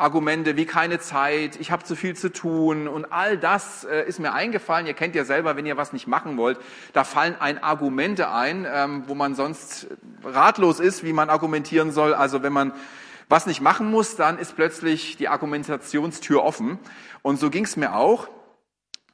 Argumente 0.00 0.56
wie 0.56 0.66
keine 0.66 0.98
Zeit, 0.98 1.60
ich 1.60 1.70
habe 1.70 1.84
zu 1.84 1.94
viel 1.94 2.16
zu 2.16 2.32
tun 2.32 2.88
und 2.88 3.12
all 3.12 3.36
das 3.36 3.84
äh, 3.84 4.06
ist 4.08 4.18
mir 4.18 4.32
eingefallen. 4.32 4.86
Ihr 4.86 4.94
kennt 4.94 5.14
ja 5.14 5.24
selber, 5.24 5.56
wenn 5.56 5.66
ihr 5.66 5.76
was 5.76 5.92
nicht 5.92 6.06
machen 6.06 6.36
wollt, 6.36 6.58
da 6.92 7.04
fallen 7.04 7.36
ein 7.38 7.62
Argumente 7.62 8.30
ein, 8.30 8.66
ähm, 8.72 9.04
wo 9.06 9.14
man 9.14 9.34
sonst 9.34 9.88
ratlos 10.24 10.80
ist, 10.80 11.04
wie 11.04 11.12
man 11.12 11.28
argumentieren 11.30 11.92
soll. 11.92 12.14
Also 12.14 12.42
wenn 12.42 12.52
man 12.52 12.72
was 13.28 13.46
nicht 13.46 13.60
machen 13.60 13.90
muss, 13.90 14.16
dann 14.16 14.38
ist 14.38 14.56
plötzlich 14.56 15.16
die 15.16 15.28
Argumentationstür 15.28 16.42
offen. 16.42 16.78
Und 17.22 17.38
so 17.38 17.50
ging 17.50 17.64
es 17.64 17.76
mir 17.76 17.94
auch. 17.94 18.28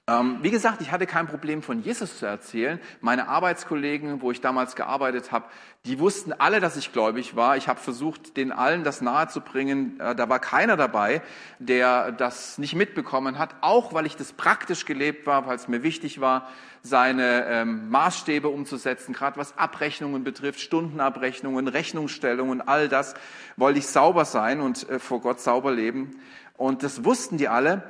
Ähm, 0.09 0.39
wie 0.41 0.53
gesagt, 0.53 0.81
ich 0.83 0.93
hatte 0.93 1.05
kein 1.05 1.27
Problem 1.27 1.63
von 1.63 1.83
Jesus 1.83 2.21
zu 2.21 2.27
erzählen. 2.27 2.79
Meine 3.01 3.27
Arbeitskollegen, 3.27 4.23
wo 4.23 4.31
ich 4.31 4.41
damals 4.41 4.77
gearbeitet 4.77 5.33
habe, 5.33 5.47
die 5.85 5.99
wussten 5.99 6.33
alle, 6.33 6.61
dass 6.61 6.77
ich 6.77 6.93
gläubig 6.93 7.35
war. 7.35 7.57
Ich 7.57 7.67
habe 7.67 7.81
versucht, 7.81 8.37
den 8.37 8.53
allen 8.53 8.85
das 8.85 9.01
nahezubringen. 9.01 9.99
Äh, 9.99 10.15
da 10.15 10.29
war 10.29 10.39
keiner 10.39 10.77
dabei, 10.77 11.23
der 11.59 12.13
das 12.13 12.57
nicht 12.57 12.77
mitbekommen 12.77 13.37
hat, 13.37 13.57
auch 13.63 13.95
weil 13.95 14.07
ich 14.07 14.15
das 14.15 14.33
praktisch 14.33 14.85
gelebt 14.85 15.27
war, 15.27 15.49
weil 15.49 15.57
es 15.57 15.67
mir 15.67 15.83
wichtig 15.83 16.21
war, 16.21 16.51
seine 16.83 17.45
ähm, 17.47 17.91
Maßstäbe 17.91 18.47
umzusetzen, 18.47 19.13
gerade 19.13 19.37
was 19.39 19.59
Abrechnungen 19.59 20.23
betrifft, 20.23 20.61
Stundenabrechnungen, 20.61 21.67
Rechnungsstellungen, 21.67 22.61
all 22.61 22.89
das 22.89 23.15
wollte 23.57 23.81
ich 23.81 23.89
sauber 23.89 24.25
sein 24.25 24.61
und 24.61 24.89
äh, 24.89 25.01
vor 25.01 25.21
Gott 25.21 25.41
sauber 25.41 25.73
leben. 25.73 26.21
Und 26.57 26.85
das 26.85 27.03
wussten 27.03 27.39
die 27.39 27.49
alle. 27.49 27.83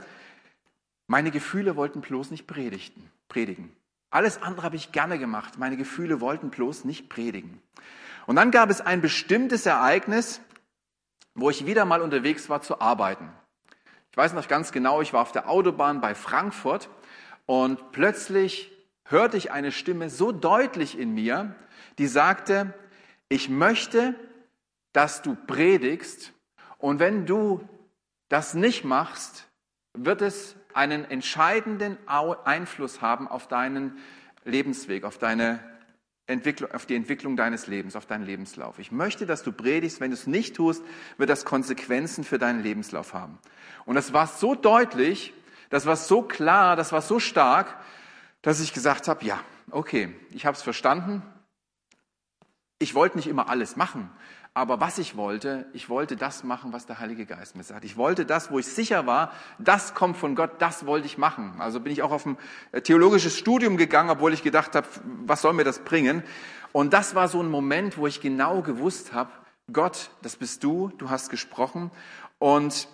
Meine 1.06 1.30
Gefühle 1.30 1.76
wollten 1.76 2.00
bloß 2.00 2.30
nicht 2.30 2.46
predigten, 2.46 3.10
predigen. 3.28 3.74
Alles 4.10 4.42
andere 4.42 4.64
habe 4.64 4.76
ich 4.76 4.92
gerne 4.92 5.18
gemacht. 5.18 5.58
Meine 5.58 5.76
Gefühle 5.76 6.20
wollten 6.20 6.50
bloß 6.50 6.84
nicht 6.84 7.08
predigen. 7.08 7.60
Und 8.26 8.36
dann 8.36 8.50
gab 8.50 8.70
es 8.70 8.80
ein 8.80 9.00
bestimmtes 9.00 9.66
Ereignis, 9.66 10.40
wo 11.34 11.50
ich 11.50 11.66
wieder 11.66 11.84
mal 11.84 12.00
unterwegs 12.00 12.48
war 12.48 12.62
zu 12.62 12.80
arbeiten. 12.80 13.30
Ich 14.10 14.16
weiß 14.16 14.32
noch 14.32 14.48
ganz 14.48 14.72
genau, 14.72 15.02
ich 15.02 15.12
war 15.12 15.22
auf 15.22 15.32
der 15.32 15.48
Autobahn 15.48 16.00
bei 16.00 16.14
Frankfurt 16.14 16.88
und 17.44 17.92
plötzlich 17.92 18.72
hörte 19.04 19.36
ich 19.36 19.52
eine 19.52 19.70
Stimme 19.70 20.08
so 20.10 20.32
deutlich 20.32 20.98
in 20.98 21.12
mir, 21.14 21.54
die 21.98 22.06
sagte, 22.06 22.72
ich 23.28 23.48
möchte, 23.48 24.14
dass 24.92 25.22
du 25.22 25.34
predigst 25.34 26.32
Und 26.78 26.98
wenn 27.00 27.26
du 27.26 27.66
das 28.28 28.54
nicht 28.54 28.84
machst, 28.84 29.48
wird 29.92 30.22
es 30.22 30.56
einen 30.76 31.04
entscheidenden 31.10 31.96
Einfluss 32.06 33.00
haben 33.00 33.28
auf 33.28 33.48
deinen 33.48 33.98
Lebensweg, 34.44 35.04
auf 35.04 35.18
deine 35.18 35.58
Entwicklung, 36.26 36.70
auf 36.72 36.86
die 36.86 36.96
Entwicklung 36.96 37.36
deines 37.36 37.66
Lebens, 37.66 37.96
auf 37.96 38.06
deinen 38.06 38.24
Lebenslauf. 38.24 38.78
Ich 38.78 38.92
möchte, 38.92 39.26
dass 39.26 39.42
du 39.42 39.52
predigst. 39.52 40.00
Wenn 40.00 40.10
du 40.10 40.16
es 40.16 40.26
nicht 40.26 40.56
tust, 40.56 40.82
wird 41.16 41.30
das 41.30 41.44
Konsequenzen 41.44 42.24
für 42.24 42.38
deinen 42.38 42.62
Lebenslauf 42.62 43.14
haben. 43.14 43.38
Und 43.84 43.94
das 43.94 44.12
war 44.12 44.26
so 44.26 44.54
deutlich, 44.54 45.32
das 45.70 45.86
war 45.86 45.96
so 45.96 46.22
klar, 46.22 46.76
das 46.76 46.92
war 46.92 47.00
so 47.00 47.20
stark, 47.20 47.74
dass 48.42 48.60
ich 48.60 48.74
gesagt 48.74 49.08
habe, 49.08 49.24
ja, 49.24 49.40
okay, 49.70 50.14
ich 50.30 50.46
habe 50.46 50.56
es 50.56 50.62
verstanden. 50.62 51.22
Ich 52.78 52.94
wollte 52.94 53.16
nicht 53.16 53.26
immer 53.26 53.48
alles 53.48 53.76
machen, 53.76 54.10
aber 54.52 54.80
was 54.80 54.98
ich 54.98 55.16
wollte, 55.16 55.66
ich 55.72 55.88
wollte 55.88 56.16
das 56.16 56.44
machen, 56.44 56.72
was 56.74 56.84
der 56.84 56.98
Heilige 56.98 57.24
Geist 57.24 57.56
mir 57.56 57.62
sagt. 57.62 57.84
Ich 57.84 57.96
wollte 57.96 58.26
das, 58.26 58.50
wo 58.50 58.58
ich 58.58 58.66
sicher 58.66 59.06
war, 59.06 59.32
das 59.58 59.94
kommt 59.94 60.16
von 60.16 60.34
Gott, 60.34 60.52
das 60.58 60.84
wollte 60.84 61.06
ich 61.06 61.16
machen. 61.16 61.54
Also 61.58 61.80
bin 61.80 61.92
ich 61.92 62.02
auch 62.02 62.10
auf 62.10 62.26
ein 62.26 62.36
äh, 62.72 62.82
theologisches 62.82 63.36
Studium 63.36 63.78
gegangen, 63.78 64.10
obwohl 64.10 64.34
ich 64.34 64.42
gedacht 64.42 64.74
habe, 64.74 64.86
was 65.24 65.40
soll 65.42 65.54
mir 65.54 65.64
das 65.64 65.80
bringen? 65.80 66.22
Und 66.72 66.92
das 66.92 67.14
war 67.14 67.28
so 67.28 67.42
ein 67.42 67.50
Moment, 67.50 67.96
wo 67.96 68.06
ich 68.06 68.20
genau 68.20 68.60
gewusst 68.60 69.14
habe, 69.14 69.30
Gott, 69.72 70.10
das 70.22 70.36
bist 70.36 70.62
du, 70.62 70.92
du 70.98 71.08
hast 71.08 71.30
gesprochen. 71.30 71.90
Und 72.38 72.88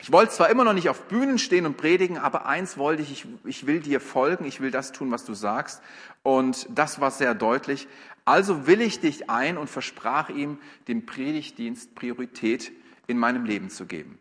ich 0.00 0.10
wollte 0.10 0.32
zwar 0.32 0.48
immer 0.48 0.64
noch 0.64 0.72
nicht 0.72 0.88
auf 0.88 1.08
Bühnen 1.08 1.38
stehen 1.38 1.66
und 1.66 1.76
predigen, 1.76 2.16
aber 2.16 2.46
eins 2.46 2.78
wollte 2.78 3.02
ich, 3.02 3.12
ich, 3.12 3.26
ich 3.44 3.66
will 3.66 3.80
dir 3.80 4.00
folgen, 4.00 4.46
ich 4.46 4.60
will 4.60 4.70
das 4.70 4.92
tun, 4.92 5.10
was 5.10 5.24
du 5.24 5.34
sagst. 5.34 5.82
Und 6.22 6.66
das 6.70 7.00
war 7.00 7.10
sehr 7.10 7.34
deutlich. 7.34 7.86
Also 8.24 8.66
will 8.66 8.80
ich 8.80 9.00
dich 9.00 9.28
ein 9.28 9.58
und 9.58 9.68
versprach 9.68 10.30
ihm, 10.30 10.58
dem 10.88 11.04
Predigtdienst 11.04 11.94
Priorität 11.94 12.72
in 13.06 13.18
meinem 13.18 13.44
Leben 13.44 13.68
zu 13.68 13.86
geben. 13.86 14.18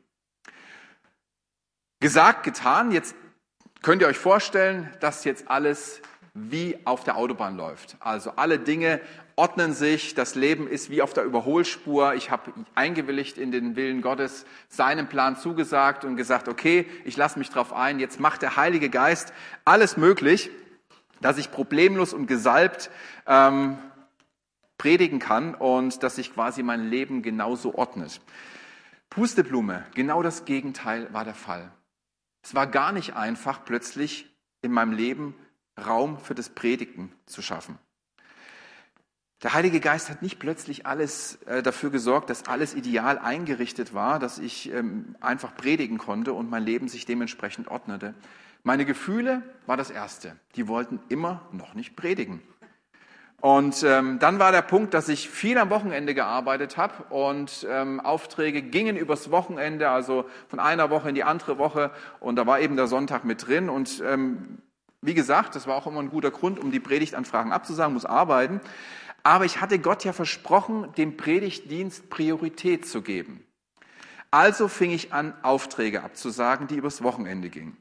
Gesagt, 2.01 2.43
getan, 2.43 2.91
jetzt 2.91 3.15
könnt 3.81 4.01
ihr 4.01 4.07
euch 4.07 4.17
vorstellen, 4.17 4.89
dass 4.99 5.23
jetzt 5.23 5.49
alles 5.49 6.01
wie 6.33 6.77
auf 6.85 7.03
der 7.03 7.15
Autobahn 7.15 7.55
läuft. 7.55 7.97
Also 7.99 8.31
alle 8.31 8.59
Dinge 8.59 9.01
ordnen 9.39 9.71
sich, 9.71 10.15
das 10.15 10.35
Leben 10.35 10.67
ist 10.67 10.89
wie 10.89 11.01
auf 11.01 11.13
der 11.13 11.23
Überholspur. 11.23 12.13
Ich 12.15 12.29
habe 12.29 12.51
eingewilligt 12.75 13.37
in 13.37 13.53
den 13.53 13.77
Willen 13.77 14.01
Gottes, 14.01 14.45
seinem 14.67 15.07
Plan 15.07 15.37
zugesagt 15.37 16.03
und 16.03 16.17
gesagt, 16.17 16.49
okay, 16.49 16.85
ich 17.05 17.15
lasse 17.15 17.39
mich 17.39 17.49
drauf 17.49 17.71
ein, 17.71 18.01
jetzt 18.01 18.19
macht 18.19 18.41
der 18.41 18.57
Heilige 18.57 18.89
Geist 18.89 19.31
alles 19.63 19.95
möglich, 19.95 20.49
dass 21.21 21.37
ich 21.37 21.51
problemlos 21.51 22.13
und 22.13 22.27
gesalbt 22.27 22.91
ähm, 23.27 23.77
predigen 24.77 25.19
kann 25.19 25.55
und 25.55 26.03
dass 26.03 26.17
sich 26.17 26.33
quasi 26.33 26.61
mein 26.61 26.89
Leben 26.89 27.21
genauso 27.21 27.75
ordnet. 27.75 28.19
Pusteblume, 29.09 29.85
genau 29.95 30.21
das 30.21 30.43
Gegenteil 30.43 31.13
war 31.13 31.23
der 31.23 31.33
Fall. 31.33 31.71
Es 32.43 32.55
war 32.55 32.67
gar 32.67 32.91
nicht 32.91 33.15
einfach, 33.15 33.63
plötzlich 33.63 34.29
in 34.61 34.73
meinem 34.73 34.91
Leben 34.91 35.33
Raum 35.79 36.19
für 36.19 36.35
das 36.35 36.49
Predigen 36.49 37.13
zu 37.25 37.41
schaffen. 37.41 37.79
Der 39.41 39.53
Heilige 39.53 39.79
Geist 39.79 40.09
hat 40.09 40.21
nicht 40.21 40.37
plötzlich 40.39 40.85
alles 40.85 41.41
äh, 41.43 41.63
dafür 41.63 41.91
gesorgt, 41.91 42.29
dass 42.29 42.47
alles 42.47 42.75
ideal 42.75 43.17
eingerichtet 43.17 43.93
war, 43.93 44.19
dass 44.19 44.37
ich 44.37 44.69
ähm, 44.73 45.15
einfach 45.21 45.55
predigen 45.55 45.97
konnte 45.97 46.33
und 46.33 46.49
mein 46.49 46.63
Leben 46.63 46.89
sich 46.89 47.05
dementsprechend 47.05 47.69
ordnete. 47.69 48.15
Meine 48.63 48.83
Gefühle 48.83 49.41
war 49.65 49.77
das 49.77 49.91
Erste. 49.91 50.35
Die 50.57 50.67
wollten 50.67 50.99
immer 51.07 51.47
noch 51.53 51.73
nicht 51.73 51.95
predigen. 51.95 52.41
Und 53.39 53.83
ähm, 53.83 54.19
dann 54.19 54.39
war 54.39 54.51
der 54.51 54.61
Punkt, 54.61 54.93
dass 54.93 55.07
ich 55.07 55.29
viel 55.29 55.57
am 55.57 55.69
Wochenende 55.69 56.13
gearbeitet 56.13 56.75
habe 56.75 57.03
und 57.09 57.65
ähm, 57.69 58.01
Aufträge 58.01 58.61
gingen 58.61 58.97
übers 58.97 59.31
Wochenende, 59.31 59.89
also 59.89 60.25
von 60.49 60.59
einer 60.59 60.89
Woche 60.89 61.07
in 61.07 61.15
die 61.15 61.23
andere 61.23 61.57
Woche. 61.57 61.91
Und 62.19 62.35
da 62.35 62.45
war 62.45 62.59
eben 62.59 62.75
der 62.75 62.87
Sonntag 62.87 63.23
mit 63.23 63.47
drin. 63.47 63.69
Und 63.69 64.03
ähm, 64.05 64.57
wie 65.01 65.13
gesagt, 65.13 65.55
das 65.55 65.65
war 65.65 65.77
auch 65.77 65.87
immer 65.87 66.01
ein 66.01 66.09
guter 66.09 66.31
Grund, 66.31 66.59
um 66.59 66.71
die 66.71 66.81
Predigtanfragen 66.81 67.53
abzusagen, 67.53 67.93
muss 67.93 68.05
arbeiten. 68.05 68.59
Aber 69.23 69.45
ich 69.45 69.61
hatte 69.61 69.79
Gott 69.79 70.03
ja 70.03 70.13
versprochen, 70.13 70.93
dem 70.97 71.17
Predigtdienst 71.17 72.09
Priorität 72.09 72.87
zu 72.87 73.01
geben. 73.01 73.43
Also 74.31 74.67
fing 74.67 74.91
ich 74.91 75.11
an, 75.13 75.33
Aufträge 75.41 76.03
abzusagen, 76.03 76.67
die 76.67 76.75
übers 76.75 77.01
Wochenende 77.03 77.49
gingen. 77.49 77.77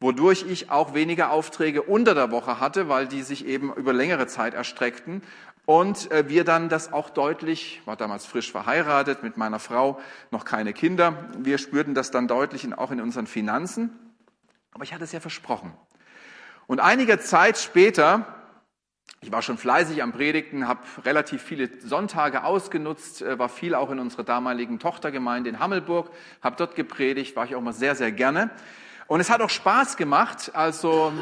Wodurch 0.00 0.44
ich 0.48 0.70
auch 0.70 0.94
weniger 0.94 1.30
Aufträge 1.30 1.82
unter 1.82 2.14
der 2.14 2.30
Woche 2.30 2.60
hatte, 2.60 2.88
weil 2.88 3.08
die 3.08 3.22
sich 3.22 3.46
eben 3.46 3.72
über 3.74 3.92
längere 3.92 4.26
Zeit 4.26 4.54
erstreckten. 4.54 5.22
Und 5.66 6.10
äh, 6.12 6.28
wir 6.28 6.44
dann 6.44 6.68
das 6.68 6.92
auch 6.92 7.10
deutlich, 7.10 7.82
war 7.84 7.96
damals 7.96 8.24
frisch 8.24 8.52
verheiratet 8.52 9.22
mit 9.22 9.36
meiner 9.36 9.58
Frau, 9.58 10.00
noch 10.30 10.44
keine 10.44 10.72
Kinder. 10.72 11.28
Wir 11.36 11.58
spürten 11.58 11.94
das 11.94 12.10
dann 12.10 12.28
deutlich 12.28 12.72
auch 12.74 12.90
in 12.90 13.00
unseren 13.00 13.26
Finanzen. 13.26 13.90
Aber 14.72 14.84
ich 14.84 14.94
hatte 14.94 15.04
es 15.04 15.12
ja 15.12 15.20
versprochen. 15.20 15.72
Und 16.66 16.80
einige 16.80 17.18
Zeit 17.18 17.58
später 17.58 18.37
ich 19.20 19.32
war 19.32 19.42
schon 19.42 19.58
fleißig 19.58 20.02
am 20.02 20.12
Predigten, 20.12 20.68
habe 20.68 20.80
relativ 21.04 21.42
viele 21.42 21.68
Sonntage 21.80 22.44
ausgenutzt, 22.44 23.22
äh, 23.22 23.38
war 23.38 23.48
viel 23.48 23.74
auch 23.74 23.90
in 23.90 23.98
unserer 23.98 24.22
damaligen 24.22 24.78
Tochtergemeinde 24.78 25.50
in 25.50 25.58
Hammelburg, 25.58 26.10
habe 26.40 26.56
dort 26.56 26.76
gepredigt, 26.76 27.34
war 27.34 27.44
ich 27.44 27.56
auch 27.56 27.60
mal 27.60 27.72
sehr, 27.72 27.94
sehr 27.94 28.12
gerne. 28.12 28.50
Und 29.08 29.20
es 29.20 29.30
hat 29.30 29.40
auch 29.40 29.48
Spaß 29.48 29.96
gemacht. 29.96 30.50
Also 30.54 31.14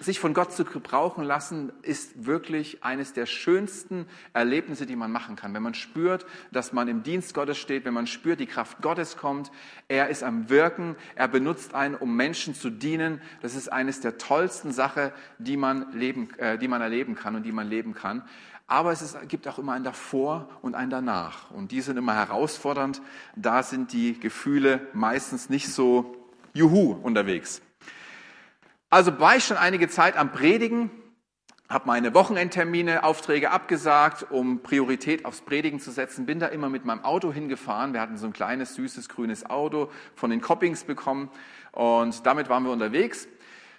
sich 0.00 0.20
von 0.20 0.34
Gott 0.34 0.52
zu 0.52 0.66
gebrauchen 0.66 1.24
lassen, 1.24 1.72
ist 1.80 2.26
wirklich 2.26 2.84
eines 2.84 3.14
der 3.14 3.24
schönsten 3.24 4.06
Erlebnisse, 4.34 4.84
die 4.84 4.96
man 4.96 5.10
machen 5.10 5.34
kann. 5.34 5.54
Wenn 5.54 5.62
man 5.62 5.72
spürt, 5.72 6.26
dass 6.50 6.74
man 6.74 6.88
im 6.88 7.02
Dienst 7.02 7.32
Gottes 7.32 7.56
steht, 7.56 7.86
wenn 7.86 7.94
man 7.94 8.06
spürt, 8.06 8.38
die 8.38 8.46
Kraft 8.46 8.82
Gottes 8.82 9.16
kommt, 9.16 9.50
er 9.88 10.10
ist 10.10 10.22
am 10.22 10.50
Wirken, 10.50 10.94
er 11.14 11.26
benutzt 11.26 11.74
einen, 11.74 11.94
um 11.94 12.14
Menschen 12.14 12.54
zu 12.54 12.68
dienen. 12.68 13.22
Das 13.40 13.54
ist 13.54 13.72
eines 13.72 14.00
der 14.00 14.18
tollsten 14.18 14.70
Sachen, 14.70 15.10
die 15.38 15.56
man, 15.56 15.90
leben, 15.92 16.28
äh, 16.36 16.58
die 16.58 16.68
man 16.68 16.82
erleben 16.82 17.14
kann 17.14 17.34
und 17.34 17.44
die 17.44 17.52
man 17.52 17.66
leben 17.66 17.94
kann. 17.94 18.24
Aber 18.66 18.92
es 18.92 19.00
ist, 19.00 19.16
gibt 19.28 19.48
auch 19.48 19.58
immer 19.58 19.72
ein 19.72 19.84
davor 19.84 20.50
und 20.60 20.74
ein 20.74 20.90
danach. 20.90 21.50
Und 21.50 21.72
die 21.72 21.80
sind 21.80 21.96
immer 21.96 22.14
herausfordernd. 22.14 23.00
Da 23.36 23.62
sind 23.62 23.94
die 23.94 24.20
Gefühle 24.20 24.86
meistens 24.92 25.48
nicht 25.48 25.72
so 25.72 26.21
Juhu 26.54 26.92
unterwegs. 27.02 27.62
Also 28.90 29.18
war 29.18 29.36
ich 29.36 29.44
schon 29.44 29.56
einige 29.56 29.88
Zeit 29.88 30.16
am 30.16 30.32
Predigen, 30.32 30.90
habe 31.68 31.86
meine 31.86 32.12
Wochenendtermine, 32.12 33.04
Aufträge 33.04 33.50
abgesagt, 33.50 34.26
um 34.30 34.62
Priorität 34.62 35.24
aufs 35.24 35.40
Predigen 35.40 35.80
zu 35.80 35.90
setzen, 35.90 36.26
bin 36.26 36.38
da 36.38 36.48
immer 36.48 36.68
mit 36.68 36.84
meinem 36.84 37.02
Auto 37.02 37.32
hingefahren. 37.32 37.94
Wir 37.94 38.02
hatten 38.02 38.18
so 38.18 38.26
ein 38.26 38.34
kleines, 38.34 38.74
süßes, 38.74 39.08
grünes 39.08 39.48
Auto 39.48 39.90
von 40.14 40.28
den 40.28 40.42
Coppings 40.42 40.84
bekommen 40.84 41.30
und 41.72 42.26
damit 42.26 42.50
waren 42.50 42.64
wir 42.64 42.70
unterwegs 42.70 43.26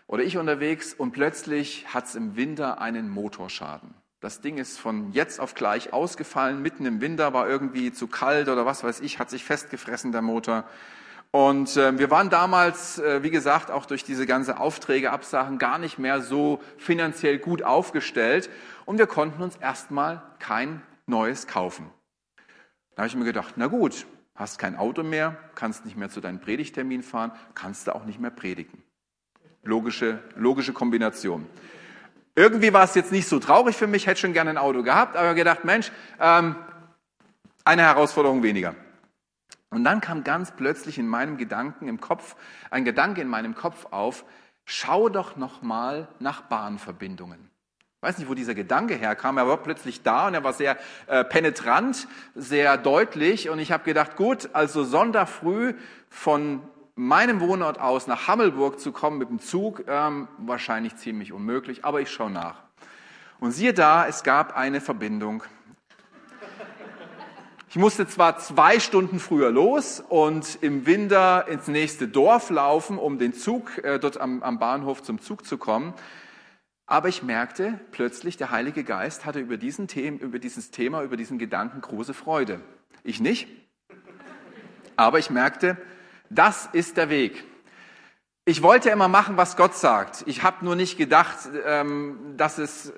oder 0.08 0.24
ich 0.24 0.38
unterwegs 0.38 0.96
und 0.96 1.12
plötzlich 1.12 1.86
hat 1.94 2.06
es 2.06 2.16
im 2.16 2.36
Winter 2.36 2.82
einen 2.82 3.10
Motorschaden. 3.10 3.94
Das 4.20 4.42
Ding 4.42 4.58
ist 4.58 4.80
von 4.80 5.12
jetzt 5.12 5.40
auf 5.40 5.54
gleich 5.54 5.94
ausgefallen, 5.94 6.62
mitten 6.62 6.86
im 6.86 7.02
Winter 7.02 7.34
war 7.34 7.48
irgendwie 7.48 7.92
zu 7.92 8.08
kalt 8.08 8.48
oder 8.48 8.66
was 8.66 8.84
weiß 8.84 9.02
ich, 9.02 9.20
hat 9.20 9.30
sich 9.30 9.44
festgefressen 9.44 10.12
der 10.12 10.22
Motor 10.22 10.64
und 11.34 11.78
äh, 11.78 11.98
wir 11.98 12.12
waren 12.12 12.30
damals, 12.30 13.00
äh, 13.00 13.24
wie 13.24 13.32
gesagt, 13.32 13.72
auch 13.72 13.88
durch 13.88 14.04
diese 14.04 14.28
ganze 14.28 14.60
Aufträge, 14.60 15.10
Absagen 15.10 15.58
gar 15.58 15.80
nicht 15.80 15.98
mehr 15.98 16.22
so 16.22 16.62
finanziell 16.78 17.40
gut 17.40 17.64
aufgestellt 17.64 18.52
und 18.86 19.00
wir 19.00 19.08
konnten 19.08 19.42
uns 19.42 19.56
erstmal 19.56 20.22
kein 20.38 20.84
neues 21.08 21.48
kaufen. 21.48 21.90
Da 22.94 23.02
habe 23.02 23.08
ich 23.08 23.16
mir 23.16 23.26
gedacht, 23.26 23.56
na 23.58 23.66
gut, 23.66 24.06
hast 24.36 24.60
kein 24.60 24.78
Auto 24.78 25.02
mehr, 25.02 25.36
kannst 25.56 25.86
nicht 25.86 25.98
mehr 25.98 26.12
zu 26.12 26.22
deinem 26.22 26.40
Predigtermin 26.40 27.02
fahren, 27.02 27.32
kannst 27.56 27.88
du 27.88 27.96
auch 27.96 28.06
nicht 28.06 28.20
mehr 28.20 28.30
predigen. 28.30 28.84
Logische, 29.64 30.20
logische 30.36 30.72
Kombination. 30.72 31.48
Irgendwie 32.36 32.74
war 32.74 32.84
es 32.84 32.94
jetzt 32.94 33.12
nicht 33.12 33.28
so 33.28 33.40
traurig 33.40 33.76
für 33.76 33.88
mich, 33.88 34.06
hätte 34.06 34.22
schon 34.22 34.34
gerne 34.34 34.52
ein 34.52 34.58
Auto 34.60 34.84
gehabt, 34.84 35.16
aber 35.16 35.34
gedacht, 35.34 35.66
Mensch, 35.66 35.92
ähm, 36.20 36.56
eine 37.66 37.82
Herausforderung 37.82 38.44
weniger. 38.44 38.76
Und 39.74 39.84
dann 39.84 40.02
kam 40.02 40.24
ganz 40.24 40.52
plötzlich 40.52 41.00
in 41.00 41.08
meinem 41.08 41.38
Gedanken 41.38 41.88
im 41.88 42.00
Kopf, 42.00 42.36
ein 42.70 42.86
Gedanke 42.86 43.22
in 43.22 43.28
meinem 43.28 43.56
Kopf 43.56 43.88
auf, 43.92 44.24
schau 44.66 45.10
doch 45.10 45.36
noch 45.36 45.62
mal 45.62 46.08
nach 46.20 46.42
Bahnverbindungen. 46.42 47.50
Ich 47.98 48.08
weiß 48.08 48.18
nicht, 48.18 48.30
wo 48.30 48.34
dieser 48.34 48.54
Gedanke 48.54 48.96
herkam, 48.96 49.38
er 49.38 49.48
war 49.48 49.58
plötzlich 49.58 50.04
da 50.04 50.28
und 50.28 50.34
er 50.34 50.44
war 50.44 50.54
sehr 50.54 50.78
äh, 51.08 51.24
penetrant, 51.24 52.08
sehr 52.36 52.78
deutlich 52.78 53.50
und 53.50 53.60
ich 53.60 53.72
habe 53.72 53.84
gedacht, 53.84 54.16
gut, 54.16 54.50
also 54.54 54.84
Sonntag 54.84 55.30
früh 55.30 55.74
von 56.10 56.62
meinem 56.96 57.40
Wohnort 57.40 57.80
aus 57.80 58.06
nach 58.06 58.28
Hammelburg 58.28 58.80
zu 58.80 58.92
kommen 58.92 59.18
mit 59.18 59.30
dem 59.30 59.40
Zug, 59.40 59.86
ähm, 59.88 60.28
wahrscheinlich 60.38 60.98
ziemlich 60.98 61.32
unmöglich, 61.32 61.86
aber 61.86 62.02
ich 62.02 62.12
schaue 62.12 62.30
nach. 62.30 62.62
Und 63.40 63.52
siehe 63.52 63.74
da, 63.74 64.06
es 64.06 64.24
gab 64.24 64.56
eine 64.56 64.82
Verbindung 64.82 65.44
ich 67.74 67.80
musste 67.80 68.06
zwar 68.06 68.38
zwei 68.38 68.80
Stunden 68.80 69.18
früher 69.20 69.50
los 69.50 70.00
und 70.00 70.60
im 70.62 70.86
Winter 70.86 71.48
ins 71.48 71.68
nächste 71.68 72.08
Dorf 72.08 72.52
laufen, 72.52 73.00
um 73.00 73.18
den 73.18 73.34
Zug 73.34 73.84
äh, 73.84 73.98
dort 73.98 74.22
am, 74.22 74.44
am 74.44 74.60
Bahnhof 74.60 75.02
zum 75.02 75.20
Zug 75.20 75.44
zu 75.44 75.58
kommen, 75.58 75.96
aber 76.86 77.10
ich 77.10 77.24
merkte 77.24 77.80
plötzlich, 77.90 78.38
der 78.38 78.52
Heilige 78.52 78.84
Geist 78.84 79.26
hatte 79.26 79.40
über, 79.40 79.58
diesen 79.58 79.88
Thema, 79.88 80.20
über 80.22 80.38
dieses 80.38 80.70
Thema, 80.70 81.02
über 81.02 81.18
diesen 81.18 81.40
Gedanken 81.40 81.82
große 81.82 82.14
Freude. 82.14 82.62
Ich 83.04 83.20
nicht. 83.20 83.48
Aber 84.96 85.18
ich 85.18 85.32
merkte, 85.32 85.76
das 86.30 86.70
ist 86.74 86.96
der 86.96 87.10
Weg. 87.10 87.44
Ich 88.46 88.62
wollte 88.62 88.92
immer 88.92 89.08
machen, 89.08 89.36
was 89.36 89.58
Gott 89.58 89.74
sagt. 89.74 90.26
Ich 90.28 90.44
habe 90.44 90.64
nur 90.64 90.76
nicht 90.76 90.96
gedacht, 90.96 91.40
ähm, 91.66 92.36
dass 92.38 92.60
es 92.60 92.94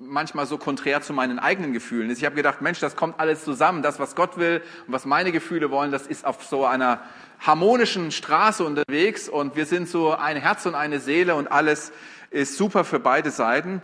manchmal 0.00 0.46
so 0.46 0.58
konträr 0.58 1.02
zu 1.02 1.12
meinen 1.12 1.40
eigenen 1.40 1.72
Gefühlen 1.72 2.08
ist. 2.08 2.18
Ich 2.18 2.24
habe 2.24 2.36
gedacht, 2.36 2.60
Mensch, 2.60 2.78
das 2.78 2.94
kommt 2.94 3.18
alles 3.18 3.42
zusammen. 3.42 3.82
Das, 3.82 3.98
was 3.98 4.14
Gott 4.14 4.36
will 4.38 4.62
und 4.86 4.92
was 4.92 5.04
meine 5.04 5.32
Gefühle 5.32 5.72
wollen, 5.72 5.90
das 5.90 6.06
ist 6.06 6.24
auf 6.24 6.44
so 6.44 6.64
einer 6.64 7.00
harmonischen 7.40 8.12
Straße 8.12 8.64
unterwegs 8.64 9.28
und 9.28 9.56
wir 9.56 9.66
sind 9.66 9.88
so 9.88 10.14
ein 10.14 10.36
Herz 10.36 10.66
und 10.66 10.76
eine 10.76 11.00
Seele 11.00 11.34
und 11.34 11.48
alles 11.48 11.90
ist 12.30 12.56
super 12.56 12.84
für 12.84 13.00
beide 13.00 13.32
Seiten. 13.32 13.82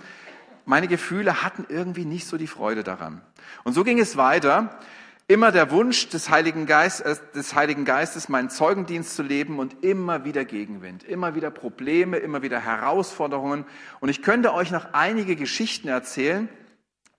Meine 0.67 0.87
Gefühle 0.87 1.43
hatten 1.43 1.67
irgendwie 1.69 2.05
nicht 2.05 2.29
so 2.29 2.37
die 2.37 2.47
Freude 2.47 2.85
daran. 2.85 3.21
Und 3.65 3.73
so 3.73 3.83
ging 3.83 3.99
es 3.99 4.17
weiter 4.17 4.79
immer 5.27 5.53
der 5.53 5.71
Wunsch 5.71 6.09
des 6.09 6.29
Heiligen, 6.29 6.67
Geist, 6.67 7.01
äh, 7.01 7.17
des 7.35 7.55
Heiligen 7.55 7.85
Geistes, 7.85 8.29
meinen 8.29 8.51
Zeugendienst 8.51 9.15
zu 9.17 9.23
leben 9.23 9.59
und 9.59 9.83
immer 9.83 10.25
wieder 10.25 10.45
Gegenwind, 10.45 11.05
immer 11.05 11.35
wieder 11.35 11.51
Probleme, 11.51 12.19
immer 12.19 12.43
wieder 12.43 12.61
Herausforderungen. 12.61 13.65
Und 14.01 14.09
ich 14.09 14.23
könnte 14.23 14.53
euch 14.53 14.71
noch 14.71 14.93
einige 14.93 15.37
Geschichten 15.37 15.89
erzählen, 15.89 16.49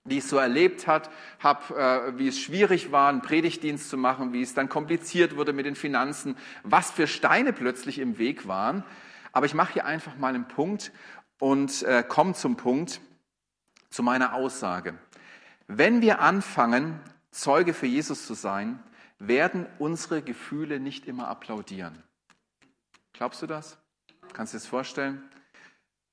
die 0.03 0.19
ich 0.19 0.25
so 0.25 0.37
erlebt 0.37 0.85
hat, 0.85 1.09
hab, 1.39 1.71
äh, 1.71 2.17
wie 2.19 2.27
es 2.27 2.39
schwierig 2.39 2.91
war, 2.91 3.09
einen 3.09 3.21
Predigtdienst 3.21 3.89
zu 3.89 3.97
machen, 3.97 4.33
wie 4.33 4.43
es 4.43 4.53
dann 4.53 4.69
kompliziert 4.69 5.35
wurde 5.35 5.51
mit 5.51 5.65
den 5.65 5.75
Finanzen, 5.75 6.37
was 6.63 6.91
für 6.91 7.07
Steine 7.07 7.53
plötzlich 7.53 7.97
im 7.97 8.19
Weg 8.19 8.47
waren. 8.47 8.83
Aber 9.31 9.47
ich 9.47 9.55
mache 9.55 9.73
hier 9.73 9.85
einfach 9.85 10.15
mal 10.17 10.33
einen 10.33 10.47
Punkt 10.47 10.91
und 11.39 11.81
äh, 11.83 12.03
komme 12.07 12.33
zum 12.33 12.55
Punkt, 12.55 13.01
zu 13.89 14.03
meiner 14.03 14.33
Aussage. 14.33 14.93
Wenn 15.67 16.01
wir 16.01 16.19
anfangen, 16.19 16.99
Zeuge 17.35 17.73
für 17.73 17.85
Jesus 17.85 18.25
zu 18.25 18.33
sein, 18.33 18.79
werden 19.19 19.65
unsere 19.77 20.21
Gefühle 20.21 20.79
nicht 20.79 21.05
immer 21.05 21.27
applaudieren. 21.27 22.01
Glaubst 23.13 23.41
du 23.41 23.47
das? 23.47 23.77
Kannst 24.33 24.53
du 24.53 24.57
dir 24.57 24.61
das 24.61 24.69
vorstellen? 24.69 25.21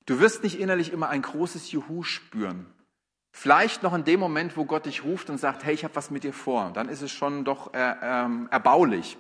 Du 0.07 0.19
wirst 0.21 0.43
nicht 0.43 0.59
innerlich 0.59 0.93
immer 0.93 1.09
ein 1.09 1.23
großes 1.23 1.71
Juhu 1.71 2.03
spüren. 2.03 2.67
Vielleicht 3.33 3.83
noch 3.83 3.95
in 3.95 4.05
dem 4.05 4.21
Moment, 4.21 4.57
wo 4.57 4.65
Gott 4.65 4.87
dich 4.87 5.05
ruft 5.05 5.31
und 5.31 5.39
sagt, 5.39 5.65
hey, 5.65 5.75
ich 5.75 5.85
habe 5.85 5.97
was 5.97 6.11
mit 6.11 6.25
dir 6.25 6.33
vor. 6.33 6.71
Dann 6.75 6.89
ist 6.89 7.03
es 7.03 7.13
schon 7.13 7.45
doch 7.45 7.73
äh, 7.73 7.95
ähm, 8.03 8.49
erbaulich. 8.51 9.17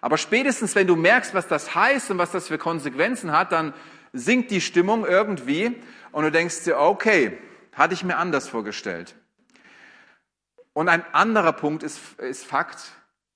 Aber 0.00 0.18
spätestens, 0.18 0.74
wenn 0.74 0.86
du 0.86 0.96
merkst, 0.96 1.34
was 1.34 1.48
das 1.48 1.74
heißt 1.74 2.10
und 2.10 2.18
was 2.18 2.30
das 2.30 2.48
für 2.48 2.58
Konsequenzen 2.58 3.32
hat, 3.32 3.52
dann 3.52 3.72
sinkt 4.12 4.50
die 4.50 4.60
Stimmung 4.60 5.06
irgendwie 5.06 5.80
und 6.12 6.24
du 6.24 6.30
denkst 6.30 6.64
dir, 6.64 6.78
okay, 6.78 7.38
hatte 7.72 7.94
ich 7.94 8.04
mir 8.04 8.18
anders 8.18 8.48
vorgestellt. 8.48 9.14
Und 10.74 10.88
ein 10.88 11.02
anderer 11.14 11.52
Punkt 11.52 11.82
ist, 11.82 12.18
ist 12.18 12.44
Fakt, 12.44 12.92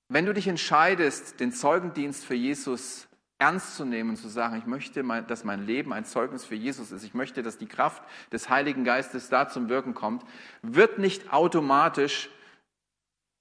wenn 0.09 0.25
du 0.25 0.33
dich 0.33 0.47
entscheidest, 0.47 1.39
den 1.39 1.51
Zeugendienst 1.51 2.25
für 2.25 2.35
Jesus 2.35 3.07
ernst 3.39 3.77
zu 3.77 3.85
nehmen 3.85 4.11
und 4.11 4.17
zu 4.17 4.27
sagen, 4.27 4.57
ich 4.57 4.65
möchte, 4.65 5.03
dass 5.23 5.45
mein 5.45 5.65
Leben 5.65 5.93
ein 5.93 6.03
Zeugnis 6.03 6.43
für 6.43 6.55
Jesus 6.55 6.91
ist, 6.91 7.03
ich 7.03 7.13
möchte, 7.13 7.41
dass 7.41 7.57
die 7.57 7.67
Kraft 7.67 8.03
des 8.33 8.49
Heiligen 8.49 8.83
Geistes 8.83 9.29
da 9.29 9.47
zum 9.47 9.69
Wirken 9.69 9.93
kommt, 9.93 10.23
wird 10.61 10.99
nicht 10.99 11.31
automatisch 11.31 12.29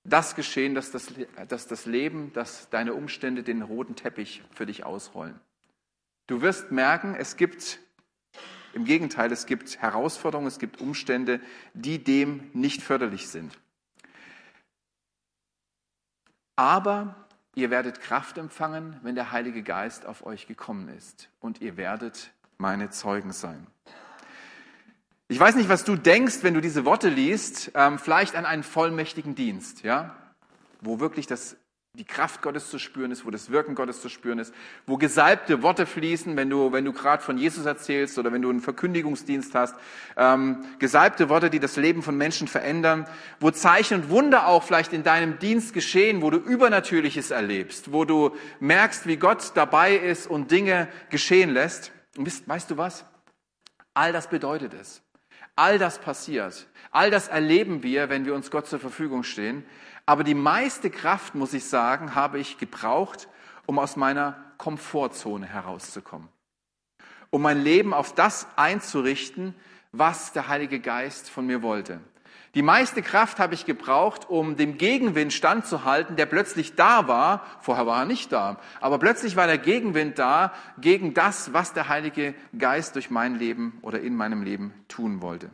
das 0.05 0.37
geschehen, 0.37 0.75
dass 0.75 0.93
das, 0.93 1.13
dass 1.49 1.67
das 1.67 1.85
Leben, 1.85 2.33
dass 2.33 2.71
deine 2.71 2.95
Umstände 2.95 3.43
den 3.43 3.63
roten 3.63 3.97
Teppich 3.97 4.43
für 4.55 4.65
dich 4.65 4.85
ausrollen. 4.85 5.39
Du 6.29 6.41
wirst 6.41 6.71
merken, 6.71 7.17
es 7.19 7.37
gibt, 7.37 7.81
im 8.75 8.85
Gegenteil, 8.85 9.33
es 9.33 9.47
gibt 9.47 9.79
Herausforderungen, 9.79 10.47
es 10.47 10.61
gibt 10.61 10.81
Umstände, 10.81 11.41
die 11.75 12.03
dem 12.03 12.51
nicht 12.53 12.83
förderlich 12.83 13.29
sind. 13.29 13.59
Aber 16.59 17.15
ihr 17.55 17.71
werdet 17.71 18.01
Kraft 18.01 18.37
empfangen, 18.37 18.97
wenn 19.05 19.15
der 19.15 19.31
Heilige 19.31 19.63
Geist 19.63 20.05
auf 20.05 20.27
euch 20.27 20.49
gekommen 20.49 20.89
ist. 20.89 21.29
Und 21.39 21.61
ihr 21.61 21.77
werdet 21.77 22.33
meine 22.57 22.91
Zeugen 22.91 23.31
sein. 23.31 23.69
Ich 25.29 25.39
weiß 25.39 25.55
nicht, 25.55 25.69
was 25.69 25.85
du 25.85 25.95
denkst, 25.95 26.39
wenn 26.43 26.55
du 26.55 26.61
diese 26.61 26.85
Worte 26.85 27.11
liest, 27.11 27.71
ähm, 27.77 28.01
vielleicht 28.01 28.35
an 28.35 28.45
einen 28.45 28.65
vollmächtigen 28.65 29.37
Dienst, 29.37 29.85
ja, 29.85 30.17
wo 30.81 30.99
wirklich 30.99 31.29
das 31.29 31.57
die 31.99 32.05
Kraft 32.05 32.43
Gottes 32.43 32.71
zu 32.71 32.79
spüren 32.79 33.11
ist, 33.11 33.27
wo 33.27 33.31
das 33.31 33.51
Wirken 33.51 33.75
Gottes 33.75 34.01
zu 34.01 34.09
spüren 34.09 34.39
ist, 34.39 34.55
wo 34.87 34.97
gesalbte 34.97 35.63
Worte 35.63 35.85
fließen, 35.85 36.37
wenn 36.37 36.49
du, 36.49 36.73
wenn 36.73 36.85
du 36.85 36.93
gerade 36.93 37.23
von 37.23 37.37
Jesus 37.37 37.67
erzählst 37.67 38.17
oder 38.19 38.33
wenn 38.33 38.41
du 38.41 38.51
einen 38.51 38.61
Verkündigungsdienst 38.61 39.53
hast, 39.57 39.75
ähm, 40.17 40.65
gesalbte 40.79 41.29
Worte, 41.29 41.51
die 41.51 41.59
das 41.59 41.75
Leben 41.77 42.03
von 42.03 42.17
Menschen 42.17 42.47
verändern, 42.47 43.09
wo 43.41 43.51
Zeichen 43.51 44.03
und 44.03 44.11
Wunder 44.11 44.47
auch 44.47 44.63
vielleicht 44.63 44.93
in 44.93 45.03
deinem 45.03 45.41
Dienst 45.41 45.75
geschehen, 45.75 46.23
wo 46.23 46.31
du 46.31 46.39
Übernatürliches 46.39 47.33
erlebst, 47.33 47.93
wo 47.93 48.05
du 48.05 48.37
merkst, 48.61 49.09
wie 49.09 49.17
Gott 49.17 49.51
dabei 49.57 49.97
ist 49.97 50.29
und 50.29 50.53
Dinge 50.53 50.87
geschehen 51.11 51.51
lässt. 51.51 51.91
Und 52.17 52.27
weißt, 52.27 52.49
weißt 52.49 52.71
du 52.71 52.77
was? 52.77 53.05
All 53.95 54.13
das 54.13 54.29
bedeutet 54.29 54.73
es. 54.73 55.03
All 55.57 55.81
das 55.81 55.99
passiert. 55.99 56.69
All 56.93 57.11
das 57.11 57.27
erleben 57.27 57.83
wir, 57.83 58.09
wenn 58.09 58.25
wir 58.25 58.35
uns 58.37 58.53
Gott 58.53 58.69
zur 58.69 58.79
Verfügung 58.79 59.25
stehen. 59.25 59.65
Aber 60.09 60.25
die 60.25 60.33
meiste 60.33 60.89
Kraft, 60.89 61.35
muss 61.35 61.53
ich 61.53 61.67
sagen, 61.67 62.15
habe 62.15 62.39
ich 62.39 62.57
gebraucht, 62.57 63.29
um 63.67 63.79
aus 63.79 63.95
meiner 63.95 64.43
Komfortzone 64.57 65.45
herauszukommen. 65.45 66.29
Um 67.29 67.43
mein 67.43 67.63
Leben 67.63 67.93
auf 67.93 68.15
das 68.15 68.47
einzurichten, 68.57 69.55
was 69.93 70.33
der 70.33 70.49
Heilige 70.49 70.81
Geist 70.81 71.29
von 71.29 71.47
mir 71.47 71.61
wollte. 71.61 72.01
Die 72.55 72.63
meiste 72.63 73.03
Kraft 73.03 73.39
habe 73.39 73.53
ich 73.53 73.67
gebraucht, 73.67 74.31
um 74.31 74.57
dem 74.57 74.79
Gegenwind 74.79 75.35
standzuhalten, 75.35 76.17
der 76.17 76.25
plötzlich 76.25 76.75
da 76.75 77.07
war. 77.07 77.45
Vorher 77.61 77.87
war 77.87 77.99
er 77.99 78.07
nicht 78.07 78.33
da. 78.33 78.59
Aber 78.81 78.99
plötzlich 78.99 79.37
war 79.37 79.47
der 79.47 79.59
Gegenwind 79.59 80.19
da 80.19 80.55
gegen 80.81 81.13
das, 81.13 81.53
was 81.53 81.75
der 81.75 81.91
Heilige 81.91 82.35
Geist 82.57 82.95
durch 82.95 83.11
mein 83.11 83.35
Leben 83.35 83.77
oder 83.83 84.01
in 84.01 84.17
meinem 84.17 84.43
Leben 84.43 84.73
tun 84.89 85.21
wollte. 85.21 85.51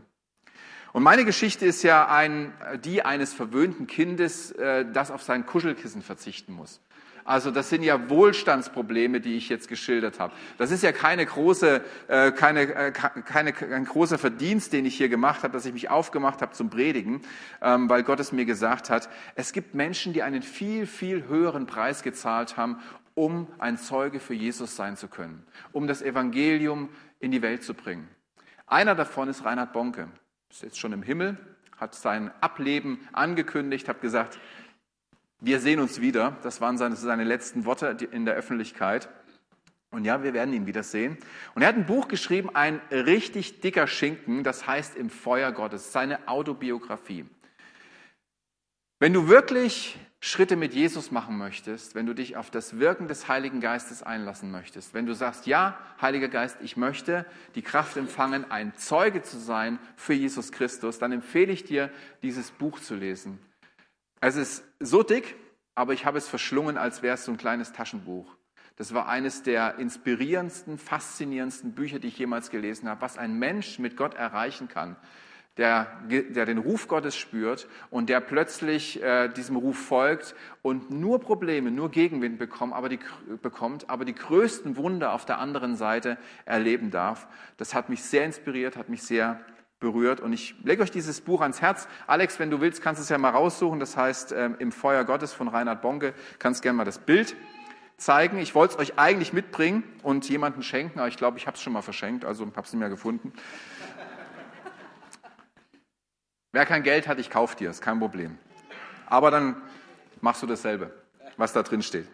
Und 0.94 1.02
meine 1.02 1.24
Geschichte 1.24 1.66
ist 1.66 1.83
ja 1.83 2.07
ein, 2.07 2.52
die 2.85 3.04
eines 3.04 3.35
verwöhnten 3.35 3.88
Kindes, 3.88 4.52
äh, 4.52 4.87
das 4.92 5.11
auf 5.11 5.24
sein 5.24 5.44
Kuschelkissen 5.44 6.02
verzichten 6.02 6.52
muss. 6.52 6.80
Also 7.24 7.50
das 7.50 7.68
sind 7.68 7.83
ja 7.83 8.09
Wohlstandsprobleme, 8.09 9.20
die 9.20 9.35
ich 9.35 9.48
jetzt 9.48 9.66
geschildert 9.66 10.20
habe. 10.20 10.33
Das 10.57 10.70
ist 10.70 10.85
ja 10.85 10.92
keine 10.92 11.26
große, 11.26 11.83
äh, 12.07 12.30
keine, 12.30 12.72
äh, 12.72 12.92
keine, 12.92 13.52
kein 13.52 13.85
großer 13.85 14.18
Verdienst, 14.18 14.72
den 14.72 14.87
ich 14.87 14.96
hier 14.96 15.09
gemacht 15.09 15.42
habe, 15.42 15.52
dass 15.52 15.66
ich 15.66 15.72
mich 15.72 15.90
aufgemacht 15.90 16.42
habe 16.42 16.52
zum 16.52 16.70
Predigen, 16.70 17.22
ähm, 17.61 17.90
weil 17.90 18.04
Gott 18.04 18.20
es 18.20 18.30
mir 18.30 18.44
gesagt 18.44 18.88
hat. 18.88 19.09
Es 19.35 19.52
gibt 19.52 19.74
Menschen, 19.74 20.12
die 20.12 20.22
einen 20.22 20.42
viel, 20.42 20.87
viel 20.87 21.26
höheren 21.26 21.66
Preis 21.66 22.04
gezahlt 22.04 22.57
haben, 22.57 22.78
um 23.14 23.48
ein 23.59 23.78
Zeuge 23.78 24.20
für 24.20 24.35
Jesus 24.35 24.76
sein 24.76 24.96
zu 24.96 25.09
können, 25.09 25.44
um 25.72 25.88
das 25.88 26.02
Evangelium 26.02 26.88
in 27.18 27.33
die 27.33 27.42
Welt 27.42 27.64
zu 27.64 27.74
bringen. 27.74 28.09
Einer 28.68 28.94
davon 28.94 29.28
ist 29.28 29.44
Reinhard 29.44 29.72
Bonke 29.72 30.09
ist 30.54 30.62
jetzt 30.62 30.78
schon 30.78 30.92
im 30.92 31.02
Himmel, 31.02 31.36
hat 31.78 31.96
sein 31.96 32.30
Ableben 32.40 33.08
angekündigt, 33.12 33.88
hat 33.88 34.00
gesagt, 34.00 34.38
wir 35.40 35.58
sehen 35.58 35.80
uns 35.80 36.00
wieder. 36.00 36.36
Das 36.44 36.60
waren 36.60 36.78
seine, 36.78 36.94
seine 36.94 37.24
letzten 37.24 37.64
Worte 37.64 37.86
in 38.12 38.24
der 38.24 38.34
Öffentlichkeit. 38.34 39.08
Und 39.90 40.04
ja, 40.04 40.22
wir 40.22 40.32
werden 40.32 40.54
ihn 40.54 40.66
wieder 40.66 40.84
sehen. 40.84 41.18
Und 41.56 41.62
er 41.62 41.68
hat 41.68 41.74
ein 41.74 41.86
Buch 41.86 42.06
geschrieben, 42.06 42.50
ein 42.54 42.80
richtig 42.92 43.62
dicker 43.62 43.88
Schinken, 43.88 44.44
das 44.44 44.64
heißt 44.64 44.94
Im 44.94 45.10
Feuer 45.10 45.50
Gottes, 45.50 45.90
seine 45.90 46.28
Autobiografie. 46.28 47.26
Wenn 49.00 49.12
du 49.12 49.26
wirklich 49.26 49.98
Schritte 50.26 50.56
mit 50.56 50.72
Jesus 50.72 51.10
machen 51.10 51.37
möchtest, 51.37 51.94
wenn 51.94 52.06
du 52.06 52.14
dich 52.14 52.38
auf 52.38 52.50
das 52.50 52.78
Wirken 52.78 53.08
des 53.08 53.28
Heiligen 53.28 53.60
Geistes 53.60 54.02
einlassen 54.02 54.50
möchtest, 54.50 54.94
wenn 54.94 55.04
du 55.04 55.14
sagst, 55.14 55.46
ja, 55.46 55.78
Heiliger 56.00 56.28
Geist, 56.28 56.56
ich 56.62 56.78
möchte 56.78 57.26
die 57.54 57.60
Kraft 57.60 57.98
empfangen, 57.98 58.50
ein 58.50 58.74
Zeuge 58.74 59.20
zu 59.20 59.38
sein 59.38 59.78
für 59.96 60.14
Jesus 60.14 60.50
Christus, 60.50 60.98
dann 60.98 61.12
empfehle 61.12 61.52
ich 61.52 61.64
dir, 61.64 61.90
dieses 62.22 62.52
Buch 62.52 62.80
zu 62.80 62.94
lesen. 62.94 63.38
Es 64.22 64.37
ist 64.37 64.64
so 64.80 65.02
dick, 65.02 65.37
aber 65.74 65.92
ich 65.92 66.06
habe 66.06 66.16
es 66.16 66.26
verschlungen, 66.26 66.78
als 66.78 67.02
wäre 67.02 67.16
es 67.16 67.26
so 67.26 67.32
ein 67.32 67.37
kleines 67.37 67.74
Taschenbuch. 67.74 68.34
Das 68.76 68.94
war 68.94 69.06
eines 69.06 69.42
der 69.42 69.78
inspirierendsten, 69.78 70.78
faszinierendsten 70.78 71.74
Bücher, 71.74 71.98
die 71.98 72.08
ich 72.08 72.18
jemals 72.18 72.48
gelesen 72.48 72.88
habe, 72.88 73.02
was 73.02 73.18
ein 73.18 73.38
Mensch 73.38 73.78
mit 73.78 73.98
Gott 73.98 74.14
erreichen 74.14 74.68
kann, 74.68 74.96
der, 75.56 75.86
der 76.08 76.46
den 76.46 76.58
Ruf 76.58 76.88
Gottes 76.88 77.16
spürt 77.16 77.68
und 77.90 78.08
der 78.08 78.20
plötzlich 78.20 79.02
äh, 79.02 79.28
diesem 79.28 79.56
Ruf 79.56 79.78
folgt 79.78 80.34
und 80.62 80.90
nur 80.90 81.20
Probleme, 81.20 81.70
nur 81.70 81.90
Gegenwind 81.90 82.38
bekommt 82.38 82.74
aber, 82.74 82.88
die, 82.88 82.98
bekommt, 83.40 83.88
aber 83.88 84.04
die 84.04 84.14
größten 84.14 84.76
Wunder 84.76 85.12
auf 85.12 85.24
der 85.24 85.38
anderen 85.38 85.76
Seite 85.76 86.18
erleben 86.44 86.90
darf. 86.90 87.28
Das 87.56 87.74
hat 87.74 87.88
mich 87.88 88.02
sehr 88.02 88.24
inspiriert, 88.24 88.76
hat 88.76 88.88
mich 88.88 89.02
sehr 89.02 89.40
berührt 89.78 90.20
und 90.20 90.32
ich 90.32 90.56
lege 90.64 90.82
euch 90.82 90.90
dieses 90.90 91.20
Buch 91.20 91.40
ans 91.40 91.60
Herz. 91.60 91.86
Alex, 92.06 92.38
wenn 92.38 92.50
du 92.50 92.60
willst, 92.60 92.82
kannst 92.82 93.00
du 93.00 93.02
es 93.02 93.08
ja 93.08 93.18
mal 93.18 93.30
raussuchen. 93.30 93.78
Das 93.78 93.96
heißt 93.96 94.32
ähm, 94.32 94.56
Im 94.58 94.72
Feuer 94.72 95.04
Gottes 95.04 95.32
von 95.32 95.46
Reinhard 95.46 95.82
Bonke. 95.82 96.14
Kannst 96.38 96.62
gerne 96.62 96.78
mal 96.78 96.84
das 96.84 96.98
Bild 96.98 97.36
zeigen. 97.96 98.38
Ich 98.38 98.54
wollte 98.54 98.74
es 98.74 98.80
euch 98.80 98.98
eigentlich 98.98 99.32
mitbringen 99.32 99.84
und 100.02 100.28
jemanden 100.28 100.62
schenken, 100.62 100.98
aber 100.98 101.08
ich 101.08 101.16
glaube, 101.16 101.38
ich 101.38 101.46
habe 101.46 101.56
es 101.56 101.62
schon 101.62 101.72
mal 101.72 101.82
verschenkt, 101.82 102.24
also 102.24 102.44
habe 102.44 102.60
es 102.62 102.72
nicht 102.72 102.80
mehr 102.80 102.88
gefunden. 102.88 103.32
Wer 106.54 106.66
kein 106.66 106.84
Geld 106.84 107.08
hat, 107.08 107.18
ich 107.18 107.30
kaufe 107.30 107.56
dir, 107.56 107.68
ist 107.68 107.82
kein 107.82 107.98
Problem. 107.98 108.38
Aber 109.06 109.32
dann 109.32 109.56
machst 110.20 110.40
du 110.40 110.46
dasselbe. 110.46 110.92
was 111.36 111.52
da 111.52 111.64
drin 111.64 111.82
steht. 111.82 112.06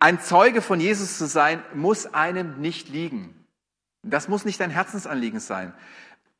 Ein 0.00 0.20
Zeuge 0.20 0.60
von 0.60 0.80
Jesus 0.80 1.18
zu 1.18 1.26
sein, 1.26 1.62
muss 1.72 2.12
einem 2.12 2.60
nicht 2.60 2.88
liegen. 2.88 3.46
Das 4.02 4.26
muss 4.26 4.44
nicht 4.44 4.58
dein 4.58 4.70
Herzensanliegen 4.70 5.38
sein. 5.38 5.72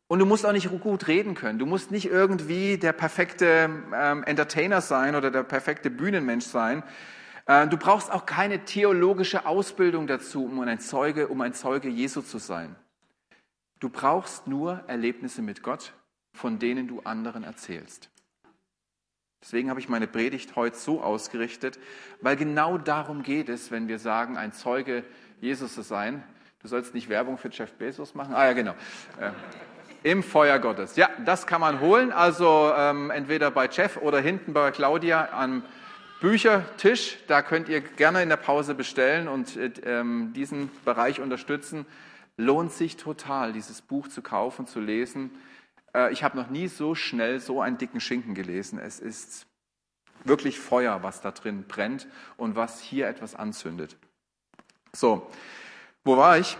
Und 0.08 0.18
du 0.18 0.26
musst 0.26 0.44
auch 0.44 0.50
nicht 0.50 0.68
gut 0.80 1.06
reden 1.06 1.36
können. 1.36 1.60
Du 1.60 1.66
musst 1.66 1.92
nicht 1.92 2.06
irgendwie 2.06 2.78
der 2.78 2.92
perfekte 2.92 3.70
ähm, 3.94 4.24
Entertainer 4.24 4.80
sein 4.80 5.14
oder 5.14 5.30
der 5.30 5.44
perfekte 5.44 5.90
Bühnenmensch 5.90 6.46
sein. 6.46 6.82
Äh, 7.46 7.68
du 7.68 7.76
brauchst 7.76 8.10
auch 8.10 8.26
keine 8.26 8.64
theologische 8.64 9.46
Ausbildung 9.46 10.08
dazu, 10.08 10.46
um 10.46 10.60
ein 10.62 10.80
Zeuge, 10.80 11.28
um 11.28 11.40
ein 11.42 11.54
Zeuge 11.54 11.88
Jesu 11.88 12.22
zu 12.22 12.38
sein. 12.38 12.74
Du 13.78 13.88
brauchst 13.88 14.48
nur 14.48 14.82
Erlebnisse 14.88 15.42
mit 15.42 15.62
Gott, 15.62 15.92
von 16.38 16.58
denen 16.58 16.88
du 16.88 17.00
anderen 17.00 17.44
erzählst. 17.44 18.08
Deswegen 19.42 19.70
habe 19.70 19.80
ich 19.80 19.88
meine 19.88 20.06
Predigt 20.06 20.56
heute 20.56 20.76
so 20.76 21.02
ausgerichtet, 21.02 21.78
weil 22.20 22.36
genau 22.36 22.78
darum 22.78 23.22
geht 23.22 23.48
es, 23.48 23.70
wenn 23.70 23.88
wir 23.88 23.98
sagen, 23.98 24.36
ein 24.36 24.52
Zeuge 24.52 25.04
Jesus 25.40 25.74
zu 25.74 25.82
sein. 25.82 26.22
Du 26.60 26.68
sollst 26.68 26.94
nicht 26.94 27.08
Werbung 27.08 27.38
für 27.38 27.50
Jeff 27.50 27.72
Bezos 27.74 28.14
machen. 28.14 28.34
Ah 28.34 28.46
ja, 28.46 28.52
genau. 28.52 28.72
Äh, 29.20 29.30
im 30.02 30.22
Feuer 30.22 30.58
Gottes. 30.58 30.96
Ja, 30.96 31.08
das 31.24 31.46
kann 31.46 31.60
man 31.60 31.80
holen. 31.80 32.12
Also 32.12 32.72
ähm, 32.76 33.10
entweder 33.10 33.50
bei 33.50 33.68
Jeff 33.68 33.96
oder 33.96 34.20
hinten 34.20 34.52
bei 34.52 34.70
Claudia 34.70 35.28
am 35.32 35.62
Büchertisch. 36.20 37.18
Da 37.28 37.42
könnt 37.42 37.68
ihr 37.68 37.80
gerne 37.80 38.22
in 38.22 38.28
der 38.28 38.36
Pause 38.36 38.74
bestellen 38.74 39.28
und 39.28 39.56
äh, 39.56 39.70
ähm, 39.84 40.32
diesen 40.34 40.70
Bereich 40.84 41.20
unterstützen. 41.20 41.86
Lohnt 42.36 42.72
sich 42.72 42.96
total, 42.96 43.52
dieses 43.52 43.82
Buch 43.82 44.08
zu 44.08 44.20
kaufen, 44.22 44.66
zu 44.66 44.80
lesen. 44.80 45.30
Äh, 45.98 46.12
ich 46.12 46.22
habe 46.22 46.36
noch 46.36 46.50
nie 46.50 46.68
so 46.68 46.94
schnell 46.94 47.40
so 47.40 47.60
einen 47.60 47.78
dicken 47.78 48.00
Schinken 48.00 48.34
gelesen. 48.34 48.78
Es 48.78 49.00
ist 49.00 49.46
wirklich 50.24 50.58
Feuer, 50.58 51.02
was 51.02 51.20
da 51.20 51.30
drin 51.30 51.64
brennt 51.66 52.06
und 52.36 52.56
was 52.56 52.80
hier 52.80 53.08
etwas 53.08 53.34
anzündet. 53.34 53.96
So, 54.92 55.28
wo 56.04 56.16
war 56.16 56.38
ich? 56.38 56.56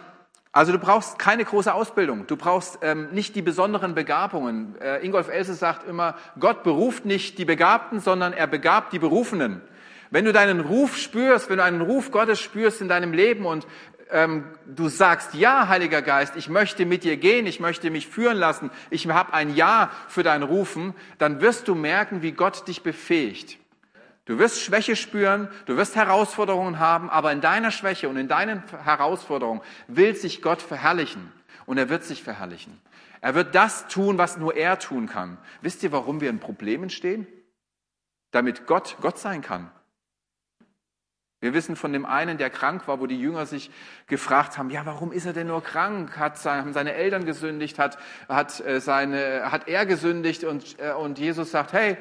Also 0.53 0.73
du 0.73 0.79
brauchst 0.79 1.19
keine 1.19 1.45
große 1.45 1.73
Ausbildung, 1.73 2.27
du 2.27 2.37
brauchst 2.37 2.79
ähm, 2.83 3.11
nicht 3.13 3.37
die 3.37 3.43
besonderen 3.43 3.95
Begabungen. 3.95 4.81
Äh, 4.81 5.05
Ingolf 5.05 5.29
Else 5.29 5.55
sagt 5.55 5.87
immer, 5.87 6.17
Gott 6.41 6.63
beruft 6.63 7.05
nicht 7.05 7.39
die 7.39 7.45
Begabten, 7.45 8.01
sondern 8.01 8.33
er 8.33 8.47
begabt 8.47 8.93
die 8.93 8.99
Berufenen. 8.99 9.61
Wenn 10.11 10.25
du 10.25 10.33
deinen 10.33 10.61
Ruf 10.61 10.97
spürst, 10.97 11.51
wenn 11.51 11.59
du 11.59 11.65
einen 11.65 11.83
Ruf 11.83 12.11
Gottes 12.11 12.41
spürst 12.41 12.81
in 12.81 12.89
deinem 12.89 13.13
Leben 13.13 13.45
und 13.45 13.67
ähm, 14.11 14.45
du 14.67 14.89
sagst, 14.89 15.35
ja, 15.35 15.69
Heiliger 15.69 16.03
Geist, 16.03 16.37
ich 16.37 16.49
möchte 16.49 16.87
mit 16.87 17.05
dir 17.05 17.17
gehen, 17.17 17.47
ich 17.47 17.61
möchte 17.61 17.91
mich 17.91 18.07
führen 18.07 18.37
lassen, 18.37 18.71
ich 18.91 19.09
habe 19.09 19.35
ein 19.35 19.55
Ja 19.55 19.91
für 20.09 20.23
dein 20.23 20.43
Rufen, 20.43 20.95
dann 21.19 21.41
wirst 21.41 21.69
du 21.69 21.75
merken, 21.75 22.23
wie 22.23 22.33
Gott 22.33 22.67
dich 22.69 22.83
befähigt. 22.83 23.59
Du 24.25 24.39
wirst 24.39 24.61
Schwäche 24.61 24.95
spüren, 24.95 25.49
du 25.65 25.77
wirst 25.77 25.97
Herausforderungen 25.97 26.79
haben, 26.79 27.09
aber 27.09 27.33
in 27.33 27.41
deiner 27.41 27.71
Schwäche 27.71 28.09
und 28.11 28.19
in 28.19 28.29
deinen 28.29 28.63
Herausforderungen 28.85 29.63
will 29.87 30.15
sich 30.15 30.43
Gott 30.43 30.61
verherrlichen. 30.61 31.33
Und 31.65 31.79
er 31.79 31.89
wird 31.89 32.05
sich 32.05 32.23
verherrlichen. 32.23 32.79
Er 33.21 33.35
wird 33.35 33.55
das 33.55 33.89
tun, 33.89 34.19
was 34.19 34.37
nur 34.37 34.55
er 34.55 34.79
tun 34.79 35.09
kann. 35.09 35.39
Wisst 35.61 35.83
ihr, 35.83 35.93
warum 35.93 36.21
wir 36.21 36.31
in 36.31 36.41
Problemen 36.41 36.91
stehen? 36.91 37.27
Damit 38.31 38.67
Gott 38.67 38.97
Gott 39.01 39.19
sein 39.19 39.41
kann. 39.43 39.71
Wir 41.41 41.55
wissen 41.55 41.77
von 41.77 41.93
dem 41.93 42.05
einen, 42.05 42.37
der 42.37 42.51
krank 42.51 42.89
war, 42.89 42.99
wo 42.99 43.07
die 43.07 43.21
Jünger 43.21 43.47
sich 43.47 43.71
gefragt 44.09 44.59
haben, 44.59 44.71
ja, 44.71 44.85
warum 44.85 45.13
ist 45.13 45.25
er 45.25 45.33
denn 45.33 45.47
nur 45.47 45.63
krank? 45.63 46.19
Hat 46.19 46.37
seine, 46.37 46.63
haben 46.63 46.73
seine 46.73 46.95
Eltern 46.95 47.25
gesündigt? 47.27 47.79
Hat, 47.79 47.97
hat, 48.29 48.59
äh, 48.61 48.81
seine, 48.81 49.53
hat 49.53 49.69
er 49.69 49.87
gesündigt? 49.87 50.43
Und, 50.43 50.79
äh, 50.81 50.93
und 50.93 51.19
Jesus 51.19 51.53
sagt, 51.53 51.73
hey, 51.73 51.97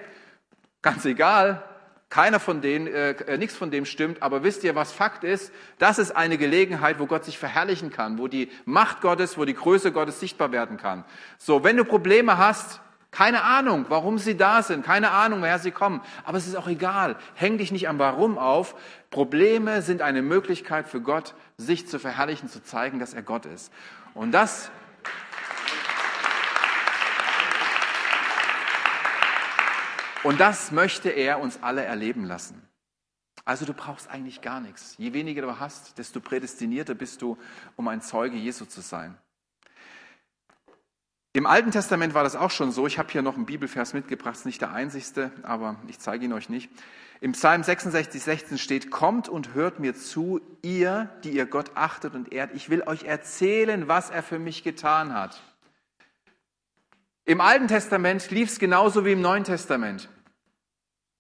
ganz 0.82 1.06
egal, 1.06 1.64
keiner 2.10 2.40
von 2.40 2.62
denen, 2.62 2.88
äh, 2.88 3.12
äh, 3.12 3.38
nichts 3.38 3.56
von 3.56 3.70
dem 3.70 3.86
stimmt, 3.86 4.24
aber 4.24 4.42
wisst 4.42 4.64
ihr, 4.64 4.76
was 4.76 4.92
Fakt 4.92 5.24
ist? 5.24 5.52
Das 5.78 6.00
ist 6.00 6.12
eine 6.12 6.38
Gelegenheit, 6.38 7.00
wo 7.00 7.06
Gott 7.06 7.26
sich 7.26 7.38
verherrlichen 7.38 7.92
kann, 7.92 8.18
wo 8.18 8.28
die 8.28 8.50
Macht 8.66 9.02
Gottes, 9.02 9.38
wo 9.38 9.46
die 9.46 9.54
Größe 9.54 9.92
Gottes 9.92 10.20
sichtbar 10.20 10.52
werden 10.52 10.78
kann. 10.78 11.04
So, 11.38 11.64
wenn 11.64 11.78
du 11.78 11.84
Probleme 11.84 12.38
hast, 12.38 12.82
keine 13.12 13.44
Ahnung, 13.44 13.86
warum 13.90 14.18
sie 14.20 14.36
da 14.36 14.62
sind, 14.62 14.86
keine 14.86 15.12
Ahnung, 15.12 15.42
woher 15.42 15.60
sie 15.60 15.72
kommen, 15.72 16.02
aber 16.24 16.38
es 16.38 16.48
ist 16.48 16.56
auch 16.56 16.68
egal. 16.68 17.16
Häng 17.36 17.58
dich 17.58 17.72
nicht 17.72 17.88
am 17.88 18.00
Warum 18.00 18.38
auf. 18.38 18.76
Probleme 19.10 19.82
sind 19.82 20.02
eine 20.02 20.22
Möglichkeit 20.22 20.88
für 20.88 21.02
Gott, 21.02 21.34
sich 21.58 21.88
zu 21.88 22.00
verherrlichen, 22.00 22.50
zu 22.50 22.64
zeigen, 22.64 23.00
dass 23.00 23.14
er 23.14 23.24
Gott 23.24 23.46
ist. 23.46 23.72
Und 24.14 24.32
das 24.32 24.70
Und 30.28 30.42
das 30.42 30.74
möchte 30.74 31.10
er 31.10 31.40
uns 31.40 31.64
alle 31.64 31.86
erleben 31.86 32.26
lassen. 32.26 32.62
Also 33.46 33.64
du 33.64 33.74
brauchst 33.74 34.10
eigentlich 34.10 34.42
gar 34.42 34.60
nichts. 34.60 34.96
Je 34.98 35.14
weniger 35.14 35.42
du 35.42 35.58
hast, 35.58 35.98
desto 35.98 36.20
prädestinierter 36.20 36.96
bist 36.96 37.22
du, 37.22 37.38
um 37.78 37.88
ein 37.88 38.02
Zeuge 38.02 38.36
Jesu 38.36 38.66
zu 38.66 38.82
sein. 38.82 39.18
Im 41.38 41.46
Alten 41.46 41.70
Testament 41.70 42.16
war 42.16 42.24
das 42.24 42.36
auch 42.36 42.50
schon 42.50 42.72
so. 42.72 42.88
Ich 42.88 42.98
habe 42.98 43.12
hier 43.12 43.22
noch 43.22 43.36
einen 43.36 43.46
Bibelvers 43.46 43.94
mitgebracht, 43.94 44.38
ist 44.38 44.48
nicht 44.48 44.60
der 44.60 44.72
einzigste, 44.72 45.30
aber 45.44 45.76
ich 45.88 46.00
zeige 46.00 46.26
ihn 46.26 46.34
euch 46.34 46.50
nicht. 46.50 46.68
Im 47.22 47.34
Psalm 47.34 47.62
66, 47.62 48.24
16 48.24 48.58
steht, 48.58 48.90
kommt 48.90 49.30
und 49.30 49.54
hört 49.54 49.78
mir 49.78 49.94
zu, 49.94 50.42
ihr, 50.64 51.12
die 51.24 51.30
ihr 51.30 51.46
Gott 51.46 51.70
achtet 51.76 52.16
und 52.16 52.34
ehrt. 52.34 52.56
Ich 52.56 52.72
will 52.72 52.82
euch 52.88 53.04
erzählen, 53.04 53.88
was 53.88 54.10
er 54.10 54.24
für 54.24 54.40
mich 54.40 54.64
getan 54.64 55.14
hat. 55.14 55.40
Im 57.26 57.40
Alten 57.40 57.68
Testament 57.68 58.32
lief 58.32 58.50
es 58.50 58.58
genauso 58.58 59.06
wie 59.06 59.12
im 59.12 59.22
Neuen 59.22 59.44
Testament. 59.44 60.10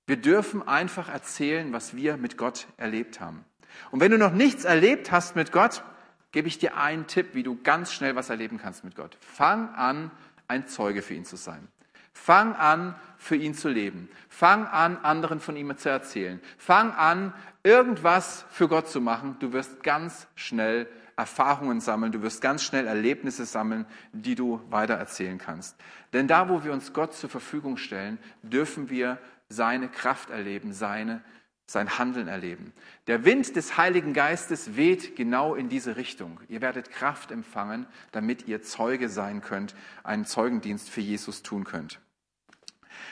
Wir 0.07 0.17
dürfen 0.17 0.67
einfach 0.67 1.09
erzählen, 1.09 1.71
was 1.73 1.95
wir 1.95 2.17
mit 2.17 2.37
Gott 2.37 2.65
erlebt 2.77 3.19
haben. 3.19 3.45
Und 3.91 3.99
wenn 3.99 4.09
du 4.09 4.17
noch 4.17 4.33
nichts 4.33 4.65
erlebt 4.65 5.11
hast 5.11 5.35
mit 5.35 5.51
Gott, 5.51 5.83
gebe 6.31 6.47
ich 6.47 6.57
dir 6.57 6.77
einen 6.77 7.07
Tipp, 7.07 7.33
wie 7.33 7.43
du 7.43 7.57
ganz 7.61 7.93
schnell 7.93 8.15
was 8.15 8.29
erleben 8.29 8.57
kannst 8.57 8.83
mit 8.83 8.95
Gott. 8.95 9.17
Fang 9.21 9.73
an, 9.75 10.11
ein 10.47 10.67
Zeuge 10.67 11.01
für 11.01 11.13
ihn 11.13 11.25
zu 11.25 11.35
sein. 11.35 11.67
Fang 12.13 12.55
an, 12.55 12.95
für 13.17 13.35
ihn 13.35 13.53
zu 13.53 13.69
leben. 13.69 14.09
Fang 14.27 14.65
an, 14.65 14.97
anderen 14.97 15.39
von 15.39 15.55
ihm 15.55 15.75
zu 15.77 15.89
erzählen. 15.89 16.41
Fang 16.57 16.91
an, 16.91 17.33
irgendwas 17.63 18.45
für 18.49 18.67
Gott 18.67 18.89
zu 18.89 19.01
machen. 19.01 19.37
Du 19.39 19.53
wirst 19.53 19.83
ganz 19.83 20.27
schnell 20.35 20.87
Erfahrungen 21.17 21.81
sammeln, 21.81 22.11
du 22.11 22.21
wirst 22.21 22.41
ganz 22.41 22.63
schnell 22.63 22.85
Erlebnisse 22.85 23.45
sammeln, 23.45 23.87
die 24.11 24.35
du 24.35 24.61
weiter 24.69 24.93
erzählen 24.93 25.39
kannst. 25.39 25.75
Denn 26.13 26.27
da, 26.27 26.47
wo 26.47 26.63
wir 26.63 26.71
uns 26.71 26.93
Gott 26.93 27.15
zur 27.15 27.29
Verfügung 27.29 27.77
stellen, 27.77 28.19
dürfen 28.43 28.91
wir 28.91 29.17
seine 29.49 29.89
Kraft 29.89 30.29
erleben, 30.29 30.73
seine, 30.73 31.23
sein 31.67 31.99
Handeln 31.99 32.29
erleben. 32.29 32.71
Der 33.07 33.25
Wind 33.25 33.55
des 33.57 33.77
Heiligen 33.77 34.13
Geistes 34.13 34.77
weht 34.77 35.17
genau 35.17 35.53
in 35.53 35.67
diese 35.67 35.97
Richtung. 35.97 36.39
Ihr 36.47 36.61
werdet 36.61 36.89
Kraft 36.89 37.29
empfangen, 37.29 37.85
damit 38.13 38.47
ihr 38.47 38.61
Zeuge 38.63 39.09
sein 39.09 39.41
könnt, 39.41 39.75
einen 40.03 40.25
Zeugendienst 40.25 40.89
für 40.89 41.01
Jesus 41.01 41.43
tun 41.43 41.65
könnt. 41.65 41.99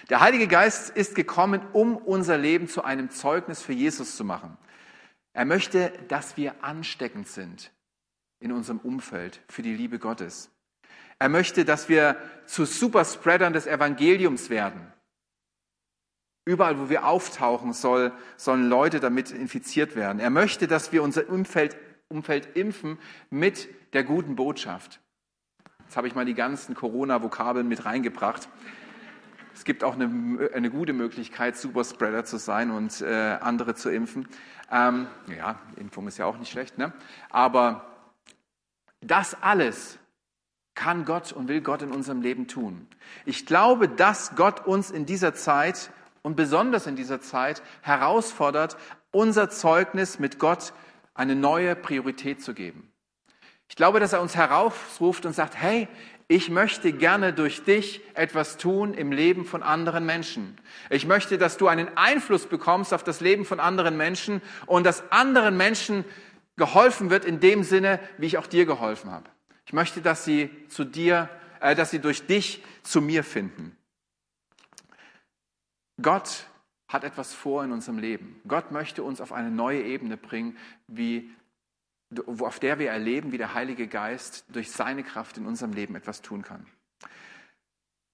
Der 0.10 0.22
Heilige 0.22 0.48
Geist 0.48 0.90
ist 0.90 1.16
gekommen, 1.16 1.62
um 1.74 1.98
unser 1.98 2.38
Leben 2.38 2.68
zu 2.70 2.84
einem 2.84 3.10
Zeugnis 3.10 3.62
für 3.62 3.74
Jesus 3.74 4.16
zu 4.16 4.24
machen. 4.24 4.58
Er 5.34 5.46
möchte, 5.46 5.92
dass 6.08 6.38
wir 6.38 6.64
ansteckend 6.64 7.28
sind 7.28 7.72
in 8.40 8.54
unserem 8.54 8.80
Umfeld 8.80 9.42
für 9.50 9.64
die 9.64 9.74
Liebe 9.74 10.00
Gottes. 10.00 10.50
Er 11.20 11.28
möchte, 11.30 11.66
dass 11.66 11.90
wir 11.90 12.18
zu 12.46 12.66
Superspreadern 12.66 13.52
des 13.52 13.68
Evangeliums 13.68 14.50
werden. 14.50 14.94
Überall, 16.46 16.80
wo 16.80 16.90
wir 16.90 17.06
auftauchen, 17.06 17.74
soll, 17.74 18.12
sollen 18.38 18.70
Leute 18.70 19.00
damit 19.00 19.32
infiziert 19.32 19.96
werden. 19.96 20.20
Er 20.20 20.30
möchte, 20.30 20.68
dass 20.68 20.92
wir 20.92 21.02
unser 21.02 21.28
Umfeld, 21.28 21.76
Umfeld 22.08 22.56
impfen 22.56 23.00
mit 23.32 23.68
der 23.94 24.04
guten 24.04 24.36
Botschaft. 24.36 25.02
Jetzt 25.86 25.98
habe 25.98 26.08
ich 26.08 26.14
mal 26.14 26.26
die 26.26 26.36
ganzen 26.36 26.76
Corona-Vokabeln 26.76 27.68
mit 27.68 27.86
reingebracht. 27.86 28.48
Es 29.56 29.64
gibt 29.64 29.84
auch 29.84 29.96
eine, 29.96 30.50
eine 30.54 30.70
gute 30.70 30.94
Möglichkeit, 30.94 31.58
Superspreader 31.58 32.26
zu 32.26 32.38
sein 32.38 32.72
und 32.72 33.02
äh, 33.02 33.38
andere 33.42 33.74
zu 33.74 33.90
impfen. 33.90 34.28
Ähm, 34.72 35.08
ja, 35.36 35.60
Impfung 35.78 36.08
ist 36.08 36.18
ja 36.18 36.26
auch 36.26 36.38
nicht 36.38 36.52
schlecht, 36.52 36.78
ne? 36.78 36.94
Aber 37.30 37.90
das 39.02 39.42
alles 39.42 39.98
kann 40.76 41.06
Gott 41.06 41.32
und 41.32 41.48
will 41.48 41.62
Gott 41.62 41.82
in 41.82 41.92
unserem 41.92 42.22
Leben 42.22 42.48
tun. 42.48 42.88
Ich 43.26 43.46
glaube, 43.46 43.88
dass 43.88 44.36
Gott 44.36 44.68
uns 44.68 44.92
in 44.92 45.06
dieser 45.06 45.34
Zeit 45.34 45.90
und 46.26 46.36
besonders 46.36 46.88
in 46.88 46.96
dieser 46.96 47.22
Zeit 47.22 47.62
herausfordert, 47.84 48.78
unser 49.12 49.52
Zeugnis 49.52 50.18
mit 50.18 50.40
Gott 50.40 50.74
eine 51.14 51.36
neue 51.36 51.76
Priorität 51.76 52.42
zu 52.42 52.56
geben. 52.56 52.92
Ich 53.70 53.76
glaube, 53.76 54.00
dass 54.00 54.12
er 54.12 54.24
uns 54.24 54.36
herausruft 54.36 55.28
und 55.28 55.34
sagt, 55.34 55.54
hey, 55.56 55.88
ich 56.28 56.50
möchte 56.50 56.94
gerne 56.94 57.32
durch 57.32 57.64
dich 57.64 58.02
etwas 58.16 58.58
tun 58.58 58.96
im 58.96 59.12
Leben 59.12 59.46
von 59.46 59.62
anderen 59.62 60.08
Menschen. 60.08 60.58
Ich 60.90 61.06
möchte, 61.06 61.38
dass 61.38 61.58
du 61.58 61.68
einen 61.68 61.96
Einfluss 61.96 62.48
bekommst 62.48 62.92
auf 62.92 63.04
das 63.04 63.22
Leben 63.22 63.46
von 63.46 63.60
anderen 63.60 63.96
Menschen 63.96 64.42
und 64.66 64.84
dass 64.84 65.12
anderen 65.12 65.56
Menschen 65.58 66.06
geholfen 66.56 67.12
wird 67.12 67.26
in 67.26 67.40
dem 67.40 67.62
Sinne, 67.62 68.00
wie 68.18 68.26
ich 68.26 68.40
auch 68.40 68.48
dir 68.48 68.66
geholfen 68.66 69.12
habe. 69.12 69.30
Ich 69.68 69.74
möchte, 69.74 70.02
dass 70.02 70.26
sie 70.26 70.50
zu 70.70 70.86
dir, 70.86 71.30
äh, 71.60 71.76
dass 71.76 71.92
sie 71.92 72.00
durch 72.00 72.26
dich 72.26 72.64
zu 72.82 73.00
mir 73.00 73.24
finden. 73.24 73.78
Gott 76.02 76.46
hat 76.88 77.04
etwas 77.04 77.34
vor 77.34 77.64
in 77.64 77.72
unserem 77.72 77.98
Leben. 77.98 78.40
Gott 78.48 78.72
möchte 78.72 79.04
uns 79.04 79.22
auf 79.22 79.32
eine 79.32 79.50
neue 79.50 79.82
Ebene 79.82 80.18
bringen, 80.18 80.58
wie, 80.88 81.30
auf 82.28 82.60
der 82.60 82.80
wir 82.80 82.92
erleben, 82.92 83.32
wie 83.32 83.38
der 83.38 83.54
Heilige 83.54 83.88
Geist 83.88 84.46
durch 84.50 84.72
seine 84.72 85.04
Kraft 85.04 85.38
in 85.38 85.46
unserem 85.46 85.74
Leben 85.74 85.96
etwas 85.96 86.22
tun 86.22 86.42
kann. 86.42 86.66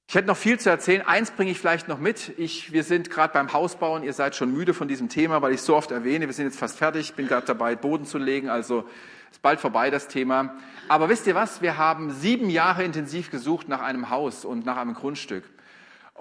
Ich 0.08 0.16
hätte 0.16 0.28
noch 0.28 0.36
viel 0.36 0.60
zu 0.60 0.70
erzählen. 0.70 1.04
Eins 1.04 1.32
bringe 1.32 1.52
ich 1.52 1.60
vielleicht 1.60 1.88
noch 1.88 1.98
mit. 1.98 2.34
Ich, 2.38 2.74
wir 2.74 2.84
sind 2.84 3.10
gerade 3.10 3.34
beim 3.34 3.54
Hausbauen. 3.54 4.04
Ihr 4.04 4.12
seid 4.12 4.36
schon 4.36 4.52
müde 4.52 4.74
von 4.74 4.90
diesem 4.90 5.08
Thema, 5.08 5.42
weil 5.42 5.54
ich 5.54 5.62
es 5.62 5.66
so 5.66 5.74
oft 5.74 5.90
erwähne. 5.92 6.28
Wir 6.28 6.34
sind 6.34 6.48
jetzt 6.48 6.60
fast 6.60 6.78
fertig. 6.78 7.14
Bin 7.14 7.28
gerade 7.28 7.48
dabei, 7.48 7.78
Boden 7.78 8.06
zu 8.06 8.18
legen. 8.18 8.50
Also 8.50 8.84
ist 9.32 9.42
bald 9.42 9.62
vorbei 9.62 9.90
das 9.90 10.10
Thema. 10.10 10.58
Aber 10.90 11.08
wisst 11.08 11.28
ihr 11.28 11.36
was? 11.36 11.62
Wir 11.62 11.78
haben 11.78 12.12
sieben 12.12 12.50
Jahre 12.50 12.84
intensiv 12.84 13.32
gesucht 13.32 13.70
nach 13.70 13.80
einem 13.80 14.10
Haus 14.10 14.44
und 14.44 14.66
nach 14.66 14.76
einem 14.76 14.96
Grundstück. 14.96 15.46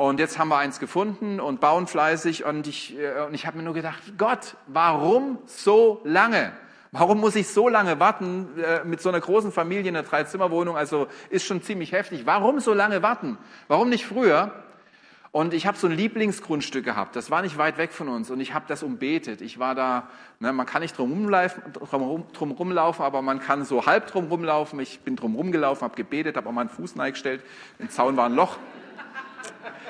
Und 0.00 0.18
jetzt 0.18 0.38
haben 0.38 0.48
wir 0.48 0.56
eins 0.56 0.80
gefunden 0.80 1.40
und 1.40 1.60
bauen 1.60 1.86
fleißig. 1.86 2.46
Und 2.46 2.66
ich, 2.66 2.98
äh, 2.98 3.20
und 3.26 3.34
ich 3.34 3.46
habe 3.46 3.58
mir 3.58 3.64
nur 3.64 3.74
gedacht, 3.74 4.00
Gott, 4.16 4.56
warum 4.66 5.36
so 5.44 6.00
lange? 6.04 6.52
Warum 6.90 7.20
muss 7.20 7.36
ich 7.36 7.48
so 7.48 7.68
lange 7.68 8.00
warten 8.00 8.48
äh, 8.58 8.82
mit 8.82 9.02
so 9.02 9.10
einer 9.10 9.20
großen 9.20 9.52
Familie 9.52 9.90
in 9.90 9.96
einer 9.96 10.08
Dreizimmerwohnung? 10.08 10.74
Also 10.74 11.06
ist 11.28 11.44
schon 11.44 11.60
ziemlich 11.60 11.92
heftig. 11.92 12.24
Warum 12.24 12.60
so 12.60 12.72
lange 12.72 13.02
warten? 13.02 13.36
Warum 13.68 13.90
nicht 13.90 14.06
früher? 14.06 14.54
Und 15.32 15.52
ich 15.52 15.66
habe 15.66 15.76
so 15.76 15.86
ein 15.86 15.92
Lieblingsgrundstück 15.92 16.82
gehabt. 16.82 17.14
Das 17.14 17.30
war 17.30 17.42
nicht 17.42 17.58
weit 17.58 17.76
weg 17.76 17.92
von 17.92 18.08
uns 18.08 18.30
und 18.30 18.40
ich 18.40 18.54
habe 18.54 18.64
das 18.68 18.82
umbetet. 18.82 19.42
Ich 19.42 19.58
war 19.58 19.74
da, 19.74 20.08
ne, 20.38 20.54
man 20.54 20.64
kann 20.64 20.80
nicht 20.80 20.96
drum 20.96 21.12
rumlaufen, 21.12 21.62
drum, 21.74 22.24
drum 22.32 22.50
rumlaufen, 22.52 23.04
aber 23.04 23.20
man 23.20 23.38
kann 23.38 23.66
so 23.66 23.84
halb 23.84 24.06
drum 24.06 24.28
rumlaufen. 24.28 24.80
Ich 24.80 25.00
bin 25.00 25.16
drum 25.16 25.34
rumgelaufen, 25.34 25.82
habe 25.82 25.94
gebetet, 25.94 26.38
habe 26.38 26.48
auch 26.48 26.54
meinen 26.54 26.70
Fuß 26.70 26.96
neigestellt. 26.96 27.42
Im 27.78 27.90
Zaun 27.90 28.16
war 28.16 28.24
ein 28.24 28.34
Loch. 28.34 28.56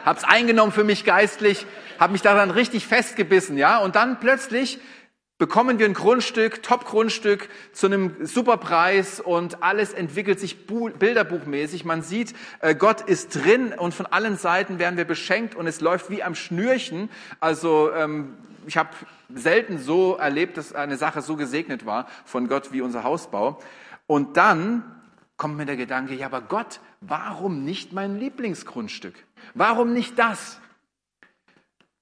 Habe 0.05 0.19
es 0.19 0.25
eingenommen 0.25 0.73
für 0.73 0.85
mich 0.85 1.05
geistlich, 1.05 1.67
habe 1.99 2.13
mich 2.13 2.23
daran 2.23 2.51
richtig 2.51 2.87
festgebissen, 2.87 3.57
ja. 3.57 3.79
Und 3.79 3.97
dann 3.97 4.21
plötzlich 4.21 4.79
bekommen 5.41 5.79
wir 5.79 5.87
ein 5.87 5.95
Grundstück, 5.95 6.63
Top-Grundstück 6.63 7.49
zu 7.73 7.87
einem 7.87 8.27
super 8.27 8.59
Preis 8.59 9.21
und 9.21 9.63
alles 9.63 9.95
entwickelt 9.95 10.39
sich 10.39 10.67
bilderbuchmäßig. 10.67 11.87
Man 11.87 12.03
sieht, 12.03 12.35
äh, 12.61 12.75
Gott 12.75 13.01
ist 13.01 13.35
drin 13.35 13.73
und 13.73 13.95
von 13.95 14.05
allen 14.05 14.37
Seiten 14.37 14.79
werden 14.79 14.99
wir 14.99 15.07
beschenkt 15.07 15.55
und 15.55 15.67
es 15.67 15.81
läuft 15.81 16.11
wie 16.11 16.23
am 16.23 16.35
Schnürchen. 16.35 17.09
Also 17.41 17.91
ähm, 17.93 18.35
ich 18.67 18.77
habe 18.77 18.91
selten 19.35 19.79
so 19.79 20.17
erlebt, 20.17 20.59
dass 20.59 20.75
eine 20.75 20.99
Sache 20.99 21.23
so 21.23 21.37
gesegnet 21.37 21.87
war 21.87 22.07
von 22.27 22.47
Gott 22.47 22.73
wie 22.73 22.83
unser 22.83 23.03
Hausbau. 23.03 23.61
Und 24.07 24.37
dann 24.37 24.85
kommt 25.39 25.57
mir 25.57 25.65
der 25.65 25.77
Gedanke, 25.77 26.15
ja, 26.15 26.27
aber 26.27 26.43
Gott, 26.43 26.81
warum 27.01 27.65
nicht 27.65 27.93
mein 27.93 28.19
Lieblingsgrundstück? 28.19 29.15
Warum 29.55 29.93
nicht 29.93 30.19
das? 30.19 30.61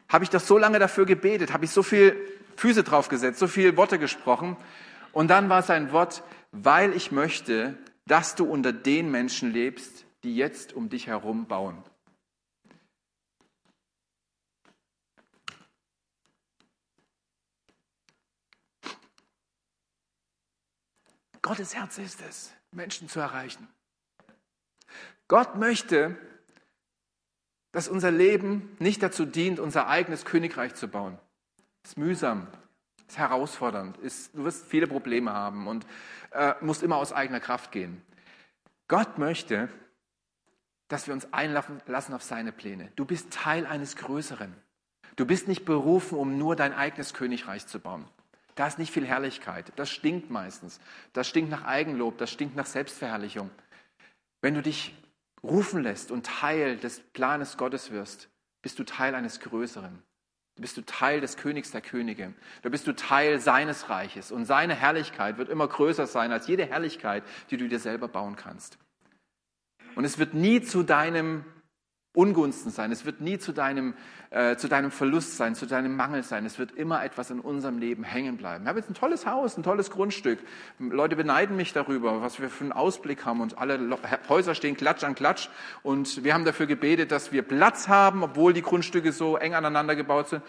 Habe 0.09 0.25
ich 0.25 0.31
das 0.31 0.47
so 0.47 0.59
lange 0.59 0.79
dafür 0.79 1.07
gebetet? 1.07 1.53
Habe 1.53 1.65
ich 1.65 1.71
so 1.71 1.83
viel 1.83 2.17
Füße 2.57 2.83
draufgesetzt, 2.83 3.39
so 3.39 3.47
viele 3.47 3.77
Worte 3.77 3.99
gesprochen. 3.99 4.57
Und 5.13 5.29
dann 5.29 5.49
war 5.49 5.63
sein 5.63 5.93
Wort, 5.93 6.23
weil 6.51 6.95
ich 6.95 7.13
möchte, 7.13 7.79
dass 8.07 8.35
du 8.35 8.45
unter 8.45 8.73
den 8.73 9.11
Menschen 9.11 9.53
lebst, 9.53 10.07
die 10.25 10.35
jetzt 10.35 10.73
um 10.73 10.89
dich 10.89 11.07
herum 11.07 11.47
bauen. 11.47 11.83
Gottes 21.43 21.75
Herz 21.75 21.99
ist 21.99 22.21
es, 22.29 22.53
Menschen 22.73 23.09
zu 23.09 23.21
erreichen. 23.21 23.69
Gott 25.29 25.57
möchte, 25.57 26.17
dass 27.73 27.89
unser 27.89 28.11
Leben 28.11 28.77
nicht 28.79 29.03
dazu 29.03 29.25
dient, 29.25 29.61
unser 29.61 29.89
eigenes 29.89 30.25
Königreich 30.25 30.75
zu 30.75 30.89
bauen 30.89 31.19
ist 31.89 31.97
mühsam, 31.97 32.49
ist 33.07 33.17
herausfordernd, 33.17 33.97
ist, 33.99 34.35
du 34.35 34.45
wirst 34.45 34.67
viele 34.67 34.87
Probleme 34.87 35.33
haben 35.33 35.67
und 35.67 35.87
äh, 36.33 36.53
musst 36.61 36.83
immer 36.83 36.97
aus 36.97 37.15
eigener 37.15 37.41
Kraft 37.41 37.73
gehen. 37.73 38.03
Gott 38.89 39.17
möchte, 39.17 39.71
dass 40.89 41.07
wir 41.07 41.15
uns 41.15 41.33
einlassen 41.33 42.15
auf 42.15 42.23
seine 42.23 42.53
Pläne. 42.53 42.93
Du 42.97 43.07
bist 43.07 43.31
Teil 43.31 43.67
eines 43.67 43.97
Größeren. 43.97 44.55
Du 45.17 45.25
bist 45.25 45.49
nicht 45.49 45.65
berufen, 45.65 46.19
um 46.19 46.37
nur 46.37 46.57
dein 46.57 46.75
eigenes 46.75 47.15
Königreich 47.15 47.67
zu 47.67 47.81
bauen. 47.81 48.07
Da 48.55 48.67
ist 48.67 48.79
nicht 48.79 48.93
viel 48.93 49.07
Herrlichkeit. 49.07 49.73
Das 49.77 49.91
stinkt 49.91 50.31
meistens. 50.31 50.79
Das 51.15 51.27
stinkt 51.27 51.51
nach 51.51 51.65
Eigenlob. 51.65 52.19
Das 52.19 52.31
stinkt 52.31 52.57
nach 52.57 52.67
Selbstverherrlichung. 52.67 53.51
Wenn 54.43 54.55
du 54.55 54.63
dich 54.63 54.95
rufen 55.43 55.83
lässt 55.83 56.11
und 56.11 56.27
Teil 56.27 56.77
des 56.77 57.01
Planes 57.13 57.57
Gottes 57.57 57.91
wirst, 57.91 58.29
bist 58.63 58.79
du 58.79 58.85
Teil 58.85 59.15
eines 59.15 59.41
Größeren. 59.41 60.03
Da 60.57 60.61
bist 60.61 60.77
du 60.77 60.83
Teil 60.83 61.21
des 61.21 61.37
Königs 61.37 61.71
der 61.71 61.81
Könige. 61.81 62.35
Da 62.63 62.69
bist 62.69 62.87
du 62.87 62.93
Teil 62.93 63.39
seines 63.39 63.89
Reiches. 63.89 64.33
Und 64.33 64.45
seine 64.45 64.75
Herrlichkeit 64.75 65.39
wird 65.39 65.49
immer 65.49 65.69
größer 65.69 66.07
sein 66.09 66.33
als 66.33 66.49
jede 66.49 66.67
Herrlichkeit, 66.67 67.23
die 67.51 67.57
du 67.57 67.69
dir 67.69 67.79
selber 67.79 68.09
bauen 68.09 68.35
kannst. 68.35 68.79
Und 69.95 70.05
es 70.05 70.19
wird 70.19 70.35
nie 70.35 70.61
zu 70.61 70.83
deinem 70.83 71.45
Ungunsten 72.19 72.73
sein. 72.73 72.91
Es 72.91 73.05
wird 73.05 73.21
nie 73.21 73.39
zu 73.39 73.53
deinem, 73.53 73.95
äh, 74.31 74.57
zu 74.57 74.67
deinem 74.67 74.91
Verlust 74.91 75.37
sein, 75.37 75.55
zu 75.55 75.67
deinem 75.67 75.95
Mangel 75.95 76.25
sein. 76.25 76.45
Es 76.45 76.59
wird 76.59 76.73
immer 76.73 77.05
etwas 77.05 77.31
in 77.31 77.39
unserem 77.39 77.79
Leben 77.79 78.03
hängen 78.03 78.37
bleiben. 78.37 78.65
Wir 78.65 78.71
haben 78.71 78.77
jetzt 78.77 78.91
ein 78.91 78.95
tolles 78.95 79.25
Haus, 79.25 79.57
ein 79.57 79.63
tolles 79.63 79.89
Grundstück. 79.91 80.41
Leute 80.81 81.15
beneiden 81.15 81.57
mich 81.57 81.73
darüber, 81.73 82.21
was 82.21 82.41
wir 82.41 82.51
für 82.51 82.65
einen 82.65 82.73
Ausblick 82.73 83.25
haben 83.25 83.41
und 83.41 83.59
alle 83.59 83.79
Häuser 84.29 84.57
stehen 84.57 84.77
Klatsch 84.77 85.05
an 85.05 85.15
Klatsch. 85.15 85.49
Und 85.85 86.25
wir 86.25 86.35
haben 86.35 86.45
dafür 86.45 86.67
gebetet, 86.67 87.13
dass 87.13 87.31
wir 87.31 87.43
Platz 87.43 87.87
haben, 87.87 88.25
obwohl 88.25 88.53
die 88.53 88.63
Grundstücke 88.63 89.13
so 89.13 89.37
eng 89.37 89.55
aneinander 89.55 89.95
gebaut 89.95 90.29
sind. 90.29 90.43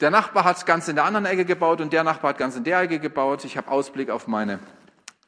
Der 0.00 0.10
Nachbar 0.10 0.44
hat 0.44 0.64
ganz 0.64 0.88
in 0.88 0.96
der 0.96 1.04
anderen 1.04 1.26
Ecke 1.26 1.44
gebaut 1.44 1.82
und 1.82 1.92
der 1.92 2.02
Nachbar 2.02 2.30
hat 2.30 2.38
ganz 2.38 2.56
in 2.56 2.64
der 2.64 2.80
Ecke 2.80 2.98
gebaut. 2.98 3.44
Ich 3.44 3.58
habe 3.58 3.70
Ausblick 3.70 4.08
auf 4.08 4.26
meine 4.26 4.58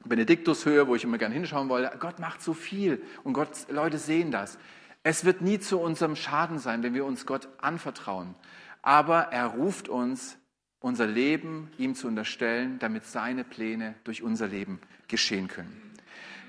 Benediktushöhe, 0.06 0.88
wo 0.88 0.94
ich 0.94 1.04
immer 1.04 1.18
gerne 1.18 1.34
hinschauen 1.34 1.68
wollte. 1.68 1.94
Gott 1.98 2.18
macht 2.18 2.40
so 2.40 2.54
viel 2.54 3.02
und 3.24 3.34
Gott, 3.34 3.50
Leute 3.68 3.98
sehen 3.98 4.30
das. 4.30 4.56
Es 5.04 5.26
wird 5.26 5.42
nie 5.42 5.60
zu 5.60 5.78
unserem 5.78 6.16
Schaden 6.16 6.58
sein, 6.58 6.82
wenn 6.82 6.94
wir 6.94 7.04
uns 7.04 7.26
Gott 7.26 7.48
anvertrauen. 7.58 8.34
Aber 8.80 9.32
er 9.32 9.46
ruft 9.46 9.88
uns, 9.88 10.38
unser 10.80 11.06
Leben 11.06 11.70
ihm 11.78 11.94
zu 11.94 12.08
unterstellen, 12.08 12.78
damit 12.78 13.04
seine 13.04 13.44
Pläne 13.44 13.94
durch 14.04 14.22
unser 14.22 14.48
Leben 14.48 14.80
geschehen 15.08 15.48
können. 15.48 15.92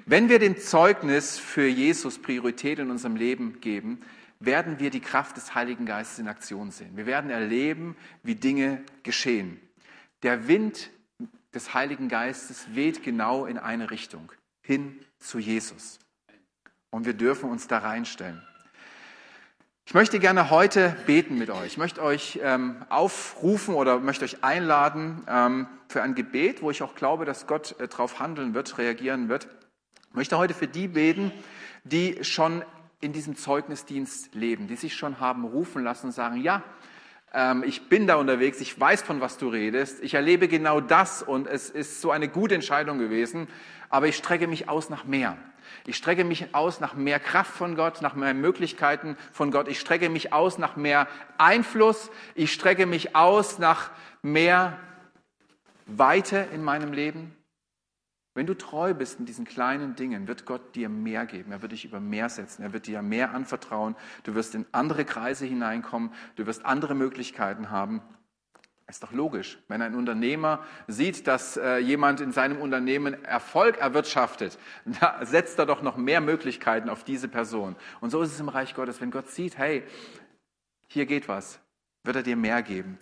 Wenn 0.06 0.30
wir 0.30 0.40
dem 0.40 0.58
Zeugnis 0.58 1.38
für 1.38 1.68
Jesus 1.68 2.22
Priorität 2.22 2.80
in 2.80 2.92
unserem 2.92 3.16
Leben 3.16 3.60
geben, 3.60 4.02
werden 4.40 4.80
wir 4.80 4.90
die 4.90 5.00
Kraft 5.02 5.36
des 5.38 5.54
Heiligen 5.54 5.86
Geistes 5.86 6.20
in 6.20 6.28
Aktion 6.28 6.72
sehen. 6.72 6.96
Wir 6.96 7.06
werden 7.06 7.32
erleben, 7.32 7.98
wie 8.24 8.36
Dinge 8.36 8.84
geschehen. 9.04 9.60
Der 10.24 10.48
Wind 10.48 10.92
des 11.54 11.74
Heiligen 11.74 12.08
Geistes 12.08 12.68
weht 12.74 13.04
genau 13.04 13.46
in 13.46 13.58
eine 13.58 13.92
Richtung, 13.92 14.32
hin 14.62 15.00
zu 15.18 15.40
Jesus. 15.40 16.00
Und 16.96 17.06
wir 17.06 17.14
dürfen 17.14 17.50
uns 17.50 17.68
da 17.68 17.80
reinstellen. 17.80 18.42
Ich 19.86 19.94
möchte 19.94 20.18
gerne 20.18 20.50
heute 20.50 20.96
beten 21.06 21.38
mit 21.38 21.50
euch. 21.50 21.66
Ich 21.66 21.78
möchte 21.78 22.02
euch 22.02 22.40
ähm, 22.42 22.78
aufrufen 22.88 23.76
oder 23.76 24.00
möchte 24.00 24.24
euch 24.24 24.46
einladen 24.46 25.22
ähm, 25.28 25.68
für 25.90 26.02
ein 26.02 26.16
Gebet, 26.16 26.62
wo 26.62 26.72
ich 26.72 26.82
auch 26.84 26.96
glaube, 26.96 27.26
dass 27.26 27.48
Gott 27.48 27.78
äh, 27.82 27.90
darauf 27.90 28.22
handeln 28.22 28.54
wird, 28.54 28.78
reagieren 28.78 29.28
wird. 29.28 29.50
Ich 30.08 30.16
möchte 30.16 30.38
heute 30.38 30.54
für 30.54 30.70
die 30.70 30.88
beten, 30.88 31.34
die 31.84 32.24
schon 32.24 32.64
in 33.02 33.12
diesem 33.12 33.36
Zeugnisdienst 33.36 34.34
leben, 34.34 34.70
die 34.70 34.78
sich 34.78 34.96
schon 34.96 35.20
haben 35.20 35.44
rufen 35.44 35.84
lassen 35.84 36.06
und 36.06 36.12
sagen, 36.14 36.38
ja, 36.38 36.64
ähm, 37.34 37.66
ich 37.68 37.90
bin 37.90 38.08
da 38.08 38.16
unterwegs, 38.16 38.62
ich 38.62 38.80
weiß, 38.80 39.02
von 39.02 39.20
was 39.20 39.38
du 39.38 39.50
redest, 39.50 40.02
ich 40.02 40.14
erlebe 40.14 40.48
genau 40.48 40.80
das 40.80 41.22
und 41.22 41.46
es 41.46 41.70
ist 41.70 42.00
so 42.00 42.12
eine 42.12 42.30
gute 42.30 42.56
Entscheidung 42.56 43.00
gewesen, 43.00 43.50
aber 43.90 44.08
ich 44.08 44.16
strecke 44.16 44.48
mich 44.48 44.70
aus 44.70 44.90
nach 44.90 45.04
mehr. 45.04 45.36
Ich 45.88 45.98
strecke 45.98 46.24
mich 46.24 46.56
aus 46.56 46.80
nach 46.80 46.96
mehr 46.96 47.20
Kraft 47.20 47.52
von 47.52 47.76
Gott, 47.76 48.02
nach 48.02 48.16
mehr 48.16 48.34
Möglichkeiten 48.34 49.18
von 49.32 49.52
Gott. 49.52 49.68
Ich 49.68 49.80
strecke 49.80 50.10
mich 50.10 50.34
aus 50.34 50.58
nach 50.58 50.76
mehr 50.76 51.08
Einfluss. 51.38 52.10
Ich 52.34 52.52
strecke 52.52 52.86
mich 52.86 53.16
aus 53.16 53.60
nach 53.60 53.92
mehr 54.24 54.80
Weite 55.86 56.48
in 56.54 56.64
meinem 56.64 56.92
Leben. 56.92 57.36
Wenn 58.34 58.48
du 58.48 58.54
treu 58.54 58.94
bist 58.94 59.20
in 59.20 59.26
diesen 59.26 59.46
kleinen 59.46 59.96
Dingen, 59.96 60.28
wird 60.28 60.46
Gott 60.46 60.76
dir 60.76 60.90
mehr 60.90 61.26
geben. 61.26 61.52
Er 61.52 61.62
wird 61.62 61.72
dich 61.72 61.86
über 61.86 62.02
mehr 62.02 62.30
setzen. 62.30 62.64
Er 62.64 62.74
wird 62.74 62.88
dir 62.88 63.02
mehr 63.02 63.34
anvertrauen. 63.34 63.96
Du 64.24 64.36
wirst 64.36 64.56
in 64.56 64.66
andere 64.72 65.06
Kreise 65.06 65.46
hineinkommen. 65.46 66.12
Du 66.36 66.46
wirst 66.46 66.66
andere 66.66 66.96
Möglichkeiten 66.96 67.70
haben. 67.70 68.02
Ist 68.88 69.02
doch 69.02 69.12
logisch. 69.12 69.58
Wenn 69.68 69.82
ein 69.82 69.96
Unternehmer 69.96 70.64
sieht, 70.88 71.26
dass 71.26 71.58
äh, 71.58 71.78
jemand 71.78 72.22
in 72.22 72.32
seinem 72.32 72.62
Unternehmen 72.62 73.24
Erfolg 73.24 73.78
erwirtschaftet, 73.78 74.60
da 75.00 75.26
setzt 75.26 75.58
er 75.58 75.66
doch 75.66 75.82
noch 75.82 75.98
mehr 75.98 76.22
Möglichkeiten 76.22 76.90
auf 76.90 77.04
diese 77.04 77.28
Person. 77.28 77.76
Und 78.00 78.12
so 78.12 78.22
ist 78.22 78.32
es 78.32 78.40
im 78.40 78.50
Reich 78.50 78.76
Gottes. 78.76 79.02
Wenn 79.02 79.10
Gott 79.10 79.30
sieht, 79.30 79.58
hey, 79.58 79.84
hier 80.88 81.08
geht 81.08 81.28
was. 81.28 81.60
Wird 82.06 82.16
er 82.16 82.24
dir 82.24 82.36
mehr 82.36 82.62
geben. 82.62 82.98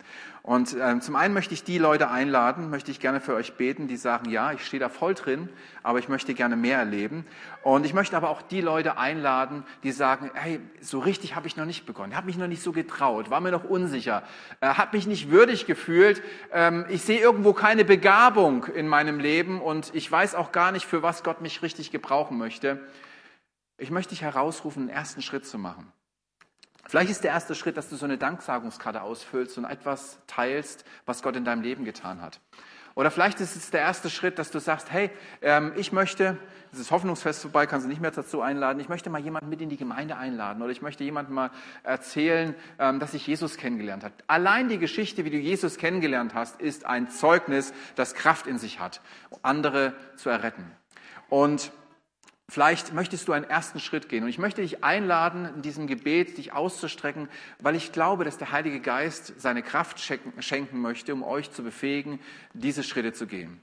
Und 0.46 0.76
ähm, 0.78 1.00
zum 1.00 1.16
einen 1.16 1.34
möchte 1.34 1.54
ich 1.54 1.64
die 1.64 1.78
Leute 1.78 2.12
einladen, 2.12 2.70
möchte 2.70 2.92
ich 2.92 3.00
gerne 3.00 3.22
für 3.22 3.34
euch 3.34 3.54
beten, 3.54 3.88
die 3.88 3.96
sagen, 3.96 4.30
ja, 4.30 4.52
ich 4.52 4.66
stehe 4.66 4.82
da 4.82 4.90
voll 4.90 5.14
drin, 5.14 5.48
aber 5.84 6.00
ich 6.00 6.10
möchte 6.10 6.34
gerne 6.34 6.58
mehr 6.58 6.80
erleben. 6.80 7.26
Und 7.62 7.86
ich 7.86 7.94
möchte 7.94 8.18
aber 8.18 8.30
auch 8.30 8.42
die 8.42 8.60
Leute 8.60 8.98
einladen, 8.98 9.64
die 9.84 9.94
sagen, 9.94 10.32
hey, 10.34 10.60
so 10.82 11.00
richtig 11.00 11.38
habe 11.38 11.48
ich 11.48 11.56
noch 11.56 11.64
nicht 11.64 11.86
begonnen, 11.86 12.18
habe 12.18 12.26
mich 12.26 12.38
noch 12.38 12.48
nicht 12.48 12.62
so 12.62 12.74
getraut, 12.74 13.30
war 13.30 13.40
mir 13.40 13.52
noch 13.52 13.64
unsicher, 13.64 14.24
äh, 14.60 14.68
habe 14.68 14.98
mich 14.98 15.08
nicht 15.08 15.32
würdig 15.32 15.66
gefühlt, 15.66 16.22
ähm, 16.52 16.86
ich 16.90 17.04
sehe 17.04 17.22
irgendwo 17.22 17.54
keine 17.54 17.86
Begabung 17.86 18.66
in 18.66 18.90
meinem 18.90 19.22
Leben 19.22 19.62
und 19.62 19.96
ich 19.96 20.12
weiß 20.12 20.36
auch 20.36 20.52
gar 20.52 20.74
nicht, 20.74 20.86
für 20.86 21.02
was 21.02 21.24
Gott 21.24 21.40
mich 21.40 21.62
richtig 21.62 21.90
gebrauchen 21.90 22.38
möchte. 22.38 22.82
Ich 23.78 23.92
möchte 23.92 24.10
dich 24.10 24.24
herausrufen, 24.24 24.84
einen 24.84 24.90
ersten 24.90 25.22
Schritt 25.22 25.46
zu 25.46 25.58
machen. 25.58 25.90
Vielleicht 26.86 27.12
ist 27.12 27.24
der 27.24 27.32
erste 27.32 27.56
Schritt, 27.56 27.78
dass 27.78 27.90
du 27.90 27.96
so 27.96 28.06
eine 28.06 28.18
Danksagungskarte 28.18 29.02
ausfüllst 29.02 29.58
und 29.58 29.66
etwas 29.66 30.20
teilst, 30.28 30.86
was 31.06 31.24
Gott 31.24 31.36
in 31.36 31.46
deinem 31.46 31.62
Leben 31.62 31.86
getan 31.86 32.22
hat. 32.22 32.40
Oder 32.96 33.10
vielleicht 33.10 33.40
ist 33.40 33.56
es 33.56 33.72
der 33.72 33.82
erste 33.82 34.10
Schritt, 34.10 34.38
dass 34.38 34.52
du 34.52 34.60
sagst, 34.60 34.92
hey, 34.92 35.10
ähm, 35.42 35.74
ich 35.76 35.92
möchte, 35.92 36.38
es 36.72 36.78
ist 36.78 36.92
Hoffnungsfest 36.92 37.42
vorbei, 37.42 37.66
kannst 37.66 37.86
du 37.86 37.90
nicht 37.90 38.02
mehr 38.02 38.12
dazu 38.12 38.42
einladen, 38.42 38.80
ich 38.80 38.90
möchte 38.90 39.10
mal 39.10 39.20
jemanden 39.20 39.50
mit 39.50 39.62
in 39.62 39.70
die 39.70 39.78
Gemeinde 39.78 40.16
einladen 40.16 40.62
oder 40.62 40.72
ich 40.72 40.84
möchte 40.84 41.04
jemandem 41.04 41.34
mal 41.34 41.50
erzählen, 41.82 42.54
ähm, 42.78 43.00
dass 43.00 43.16
ich 43.16 43.26
Jesus 43.26 43.58
kennengelernt 43.58 44.04
habe. 44.04 44.14
Allein 44.28 44.70
die 44.70 44.78
Geschichte, 44.78 45.26
wie 45.26 45.32
du 45.32 45.38
Jesus 45.38 45.78
kennengelernt 45.78 46.36
hast, 46.36 46.62
ist 46.62 46.86
ein 46.86 47.10
Zeugnis, 47.10 47.74
das 47.96 48.14
Kraft 48.14 48.46
in 48.46 48.60
sich 48.60 48.80
hat, 48.80 49.02
andere 49.42 49.94
zu 50.16 50.30
erretten. 50.30 50.72
Und 51.30 51.72
Vielleicht 52.50 52.94
möchtest 52.94 53.28
du 53.28 53.32
einen 53.32 53.46
ersten 53.46 53.80
Schritt 53.80 54.10
gehen. 54.10 54.24
Und 54.24 54.30
ich 54.30 54.38
möchte 54.38 54.62
dich 54.62 54.84
einladen, 54.84 55.46
in 55.56 55.62
diesem 55.62 55.88
Gebet 55.88 56.38
dich 56.38 56.52
auszustrecken, 56.52 57.30
weil 57.60 57.76
ich 57.76 57.92
glaube, 57.92 58.26
dass 58.26 58.38
der 58.38 58.52
Heilige 58.52 58.82
Geist 58.82 59.34
seine 59.38 59.64
Kraft 59.64 60.00
schenken 60.00 60.82
möchte, 60.82 61.14
um 61.14 61.24
euch 61.24 61.52
zu 61.52 61.64
befähigen, 61.64 62.20
diese 62.54 62.84
Schritte 62.84 63.14
zu 63.14 63.28
gehen. 63.28 63.62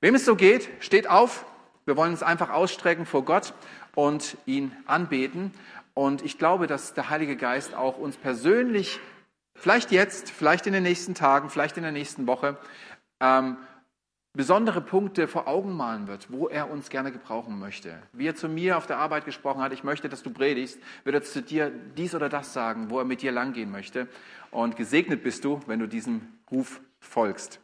Wem 0.00 0.16
es 0.16 0.24
so 0.24 0.34
geht, 0.34 0.68
steht 0.80 1.08
auf. 1.08 1.46
Wir 1.84 1.96
wollen 1.96 2.10
uns 2.10 2.24
einfach 2.24 2.50
ausstrecken 2.50 3.06
vor 3.06 3.24
Gott 3.24 3.54
und 3.94 4.36
ihn 4.44 4.72
anbeten. 4.86 5.54
Und 5.94 6.22
ich 6.22 6.36
glaube, 6.36 6.66
dass 6.66 6.94
der 6.94 7.08
Heilige 7.08 7.36
Geist 7.36 7.74
auch 7.74 7.96
uns 7.96 8.16
persönlich, 8.16 9.00
vielleicht 9.54 9.92
jetzt, 9.92 10.30
vielleicht 10.30 10.66
in 10.66 10.72
den 10.72 10.82
nächsten 10.82 11.14
Tagen, 11.14 11.48
vielleicht 11.48 11.76
in 11.76 11.84
der 11.84 11.92
nächsten 11.92 12.26
Woche, 12.26 12.58
ähm, 13.20 13.56
besondere 14.36 14.80
Punkte 14.80 15.28
vor 15.28 15.48
Augen 15.48 15.72
malen 15.72 16.06
wird, 16.06 16.30
wo 16.30 16.48
er 16.48 16.70
uns 16.70 16.90
gerne 16.90 17.10
gebrauchen 17.10 17.58
möchte. 17.58 17.98
Wie 18.12 18.26
er 18.26 18.34
zu 18.34 18.48
mir 18.48 18.76
auf 18.76 18.86
der 18.86 18.98
Arbeit 18.98 19.24
gesprochen 19.24 19.62
hat, 19.62 19.72
ich 19.72 19.82
möchte, 19.82 20.08
dass 20.08 20.22
du 20.22 20.30
predigst, 20.30 20.78
wird 21.04 21.14
er 21.14 21.22
zu 21.22 21.42
dir 21.42 21.70
dies 21.70 22.14
oder 22.14 22.28
das 22.28 22.52
sagen, 22.52 22.90
wo 22.90 22.98
er 22.98 23.04
mit 23.04 23.22
dir 23.22 23.32
langgehen 23.32 23.70
möchte. 23.70 24.08
Und 24.50 24.76
gesegnet 24.76 25.22
bist 25.22 25.44
du, 25.44 25.60
wenn 25.66 25.80
du 25.80 25.88
diesem 25.88 26.20
Ruf 26.50 26.80
folgst. 27.00 27.60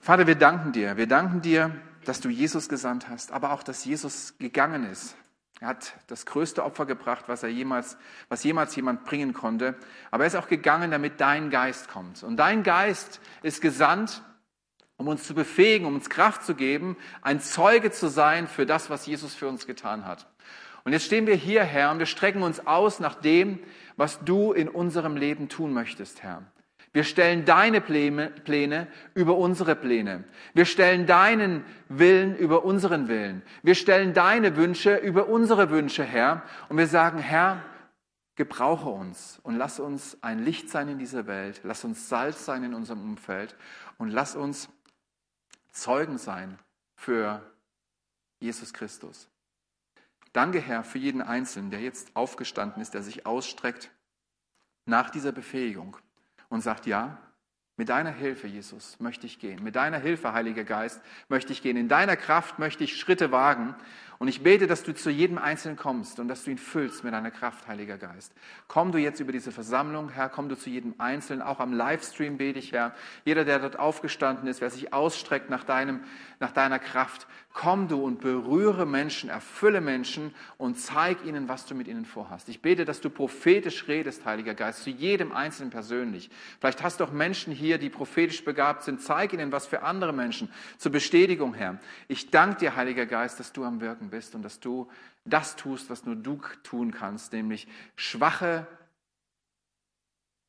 Vater, 0.00 0.26
wir 0.26 0.34
danken 0.34 0.72
dir. 0.72 0.96
Wir 0.96 1.06
danken 1.06 1.40
dir, 1.40 1.70
dass 2.04 2.20
du 2.20 2.28
Jesus 2.28 2.68
gesandt 2.68 3.08
hast, 3.08 3.32
aber 3.32 3.52
auch, 3.52 3.62
dass 3.62 3.84
Jesus 3.84 4.34
gegangen 4.38 4.84
ist. 4.84 5.16
Er 5.60 5.68
hat 5.68 5.94
das 6.08 6.26
größte 6.26 6.64
Opfer 6.64 6.84
gebracht, 6.84 7.24
was 7.28 7.42
er 7.42 7.48
jemals, 7.48 7.96
was 8.28 8.44
jemals 8.44 8.74
jemand 8.76 9.04
bringen 9.04 9.32
konnte. 9.32 9.76
Aber 10.10 10.24
er 10.24 10.26
ist 10.26 10.36
auch 10.36 10.48
gegangen, 10.48 10.90
damit 10.90 11.20
dein 11.20 11.48
Geist 11.48 11.88
kommt. 11.88 12.22
Und 12.22 12.36
dein 12.36 12.62
Geist 12.64 13.20
ist 13.42 13.62
gesandt, 13.62 14.22
um 14.96 15.08
uns 15.08 15.24
zu 15.24 15.34
befähigen, 15.34 15.86
um 15.86 15.94
uns 15.94 16.08
Kraft 16.08 16.44
zu 16.44 16.54
geben, 16.54 16.96
ein 17.22 17.40
Zeuge 17.40 17.90
zu 17.90 18.08
sein 18.08 18.46
für 18.46 18.66
das, 18.66 18.90
was 18.90 19.06
Jesus 19.06 19.34
für 19.34 19.48
uns 19.48 19.66
getan 19.66 20.06
hat. 20.06 20.26
Und 20.84 20.92
jetzt 20.92 21.06
stehen 21.06 21.26
wir 21.26 21.34
hier, 21.34 21.64
Herr, 21.64 21.90
und 21.90 21.98
wir 21.98 22.06
strecken 22.06 22.42
uns 22.42 22.66
aus 22.66 23.00
nach 23.00 23.14
dem, 23.14 23.58
was 23.96 24.20
du 24.24 24.52
in 24.52 24.68
unserem 24.68 25.16
Leben 25.16 25.48
tun 25.48 25.72
möchtest, 25.72 26.22
Herr. 26.22 26.42
Wir 26.92 27.02
stellen 27.02 27.44
deine 27.44 27.80
Pläne 27.80 28.86
über 29.14 29.36
unsere 29.36 29.74
Pläne. 29.74 30.22
Wir 30.52 30.64
stellen 30.64 31.06
deinen 31.06 31.64
Willen 31.88 32.36
über 32.36 32.64
unseren 32.64 33.08
Willen. 33.08 33.42
Wir 33.64 33.74
stellen 33.74 34.14
deine 34.14 34.54
Wünsche 34.54 34.94
über 34.98 35.28
unsere 35.28 35.70
Wünsche, 35.70 36.04
Herr. 36.04 36.44
Und 36.68 36.78
wir 36.78 36.86
sagen, 36.86 37.18
Herr, 37.18 37.64
gebrauche 38.36 38.90
uns 38.90 39.40
und 39.42 39.56
lass 39.56 39.80
uns 39.80 40.18
ein 40.22 40.44
Licht 40.44 40.70
sein 40.70 40.88
in 40.88 40.98
dieser 40.98 41.26
Welt. 41.26 41.62
Lass 41.64 41.82
uns 41.82 42.08
Salz 42.08 42.44
sein 42.44 42.62
in 42.62 42.74
unserem 42.74 43.02
Umfeld. 43.02 43.56
Und 43.98 44.10
lass 44.10 44.36
uns 44.36 44.68
Zeugen 45.74 46.18
sein 46.18 46.58
für 46.96 47.42
Jesus 48.40 48.72
Christus. 48.72 49.28
Danke, 50.32 50.60
Herr, 50.60 50.84
für 50.84 50.98
jeden 50.98 51.20
Einzelnen, 51.20 51.70
der 51.70 51.80
jetzt 51.80 52.14
aufgestanden 52.16 52.80
ist, 52.80 52.94
der 52.94 53.02
sich 53.02 53.26
ausstreckt 53.26 53.90
nach 54.86 55.10
dieser 55.10 55.32
Befähigung 55.32 55.96
und 56.48 56.60
sagt, 56.60 56.86
ja, 56.86 57.18
mit 57.76 57.88
deiner 57.88 58.10
Hilfe, 58.10 58.46
Jesus, 58.46 58.98
möchte 59.00 59.26
ich 59.26 59.40
gehen. 59.40 59.62
Mit 59.64 59.74
deiner 59.74 59.98
Hilfe, 59.98 60.32
Heiliger 60.32 60.62
Geist, 60.62 61.00
möchte 61.28 61.52
ich 61.52 61.60
gehen. 61.60 61.76
In 61.76 61.88
deiner 61.88 62.16
Kraft 62.16 62.60
möchte 62.60 62.84
ich 62.84 62.96
Schritte 62.96 63.32
wagen. 63.32 63.74
Und 64.18 64.28
ich 64.28 64.42
bete, 64.42 64.66
dass 64.66 64.82
du 64.82 64.94
zu 64.94 65.10
jedem 65.10 65.38
Einzelnen 65.38 65.76
kommst 65.76 66.20
und 66.20 66.28
dass 66.28 66.44
du 66.44 66.50
ihn 66.50 66.58
füllst 66.58 67.04
mit 67.04 67.12
deiner 67.12 67.30
Kraft, 67.30 67.66
Heiliger 67.66 67.98
Geist. 67.98 68.32
Komm 68.68 68.92
du 68.92 68.98
jetzt 68.98 69.20
über 69.20 69.32
diese 69.32 69.52
Versammlung, 69.52 70.10
Herr, 70.10 70.28
komm 70.28 70.48
du 70.48 70.56
zu 70.56 70.70
jedem 70.70 70.94
Einzelnen. 70.98 71.42
Auch 71.42 71.60
am 71.60 71.72
Livestream 71.72 72.36
bete 72.36 72.58
ich, 72.58 72.72
Herr. 72.72 72.94
Jeder, 73.24 73.44
der 73.44 73.58
dort 73.58 73.78
aufgestanden 73.78 74.46
ist, 74.46 74.60
wer 74.60 74.70
sich 74.70 74.92
ausstreckt 74.92 75.50
nach, 75.50 75.64
deinem, 75.64 76.00
nach 76.40 76.52
deiner 76.52 76.78
Kraft, 76.78 77.26
komm 77.54 77.86
du 77.86 78.02
und 78.04 78.20
berühre 78.20 78.84
Menschen, 78.84 79.30
erfülle 79.30 79.80
Menschen 79.80 80.34
und 80.58 80.74
zeig 80.74 81.24
ihnen, 81.24 81.48
was 81.48 81.64
du 81.64 81.76
mit 81.76 81.86
ihnen 81.86 82.04
vorhast. 82.04 82.48
Ich 82.48 82.60
bete, 82.60 82.84
dass 82.84 83.00
du 83.00 83.08
prophetisch 83.08 83.86
redest, 83.86 84.24
Heiliger 84.26 84.54
Geist, 84.54 84.82
zu 84.82 84.90
jedem 84.90 85.30
Einzelnen 85.30 85.70
persönlich. 85.70 86.30
Vielleicht 86.58 86.82
hast 86.82 86.98
du 86.98 87.04
auch 87.04 87.12
Menschen 87.12 87.54
hier, 87.54 87.78
die 87.78 87.90
prophetisch 87.90 88.44
begabt 88.44 88.82
sind. 88.82 89.00
Zeig 89.00 89.32
ihnen 89.32 89.52
was 89.52 89.68
für 89.68 89.82
andere 89.82 90.12
Menschen 90.12 90.52
zur 90.78 90.90
Bestätigung, 90.90 91.54
Herr. 91.54 91.78
Ich 92.08 92.30
danke 92.30 92.58
dir, 92.58 92.76
Heiliger 92.76 93.06
Geist, 93.06 93.38
dass 93.38 93.52
du 93.52 93.64
am 93.64 93.80
Wirken 93.80 94.10
bist 94.10 94.34
und 94.34 94.42
dass 94.42 94.58
du 94.58 94.90
das 95.24 95.54
tust, 95.54 95.88
was 95.90 96.04
nur 96.04 96.16
du 96.16 96.40
tun 96.64 96.90
kannst, 96.90 97.32
nämlich 97.32 97.68
schwache 97.94 98.66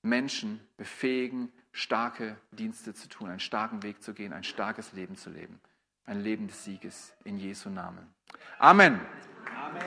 Menschen 0.01 0.59
befähigen, 0.75 1.51
starke 1.71 2.35
Dienste 2.51 2.95
zu 2.95 3.07
tun, 3.09 3.29
einen 3.29 3.39
starken 3.39 3.83
Weg 3.83 4.01
zu 4.01 4.15
gehen, 4.15 4.33
ein 4.33 4.43
starkes 4.43 4.91
Leben 4.93 5.15
zu 5.15 5.29
leben 5.29 5.59
ein 6.05 6.21
Leben 6.21 6.47
des 6.47 6.63
Sieges 6.63 7.13
in 7.23 7.37
Jesu 7.37 7.69
Namen. 7.69 8.13
Amen. 8.59 9.01
Amen. 9.55 9.81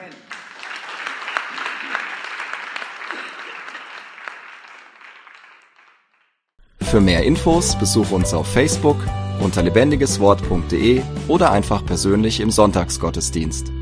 Für 6.80 7.00
mehr 7.00 7.22
Infos 7.22 7.78
besuche 7.78 8.14
uns 8.14 8.32
auf 8.32 8.50
Facebook 8.50 8.96
unter 9.40 9.62
lebendigeswort.de 9.62 11.02
oder 11.28 11.52
einfach 11.52 11.84
persönlich 11.84 12.40
im 12.40 12.50
Sonntagsgottesdienst. 12.50 13.77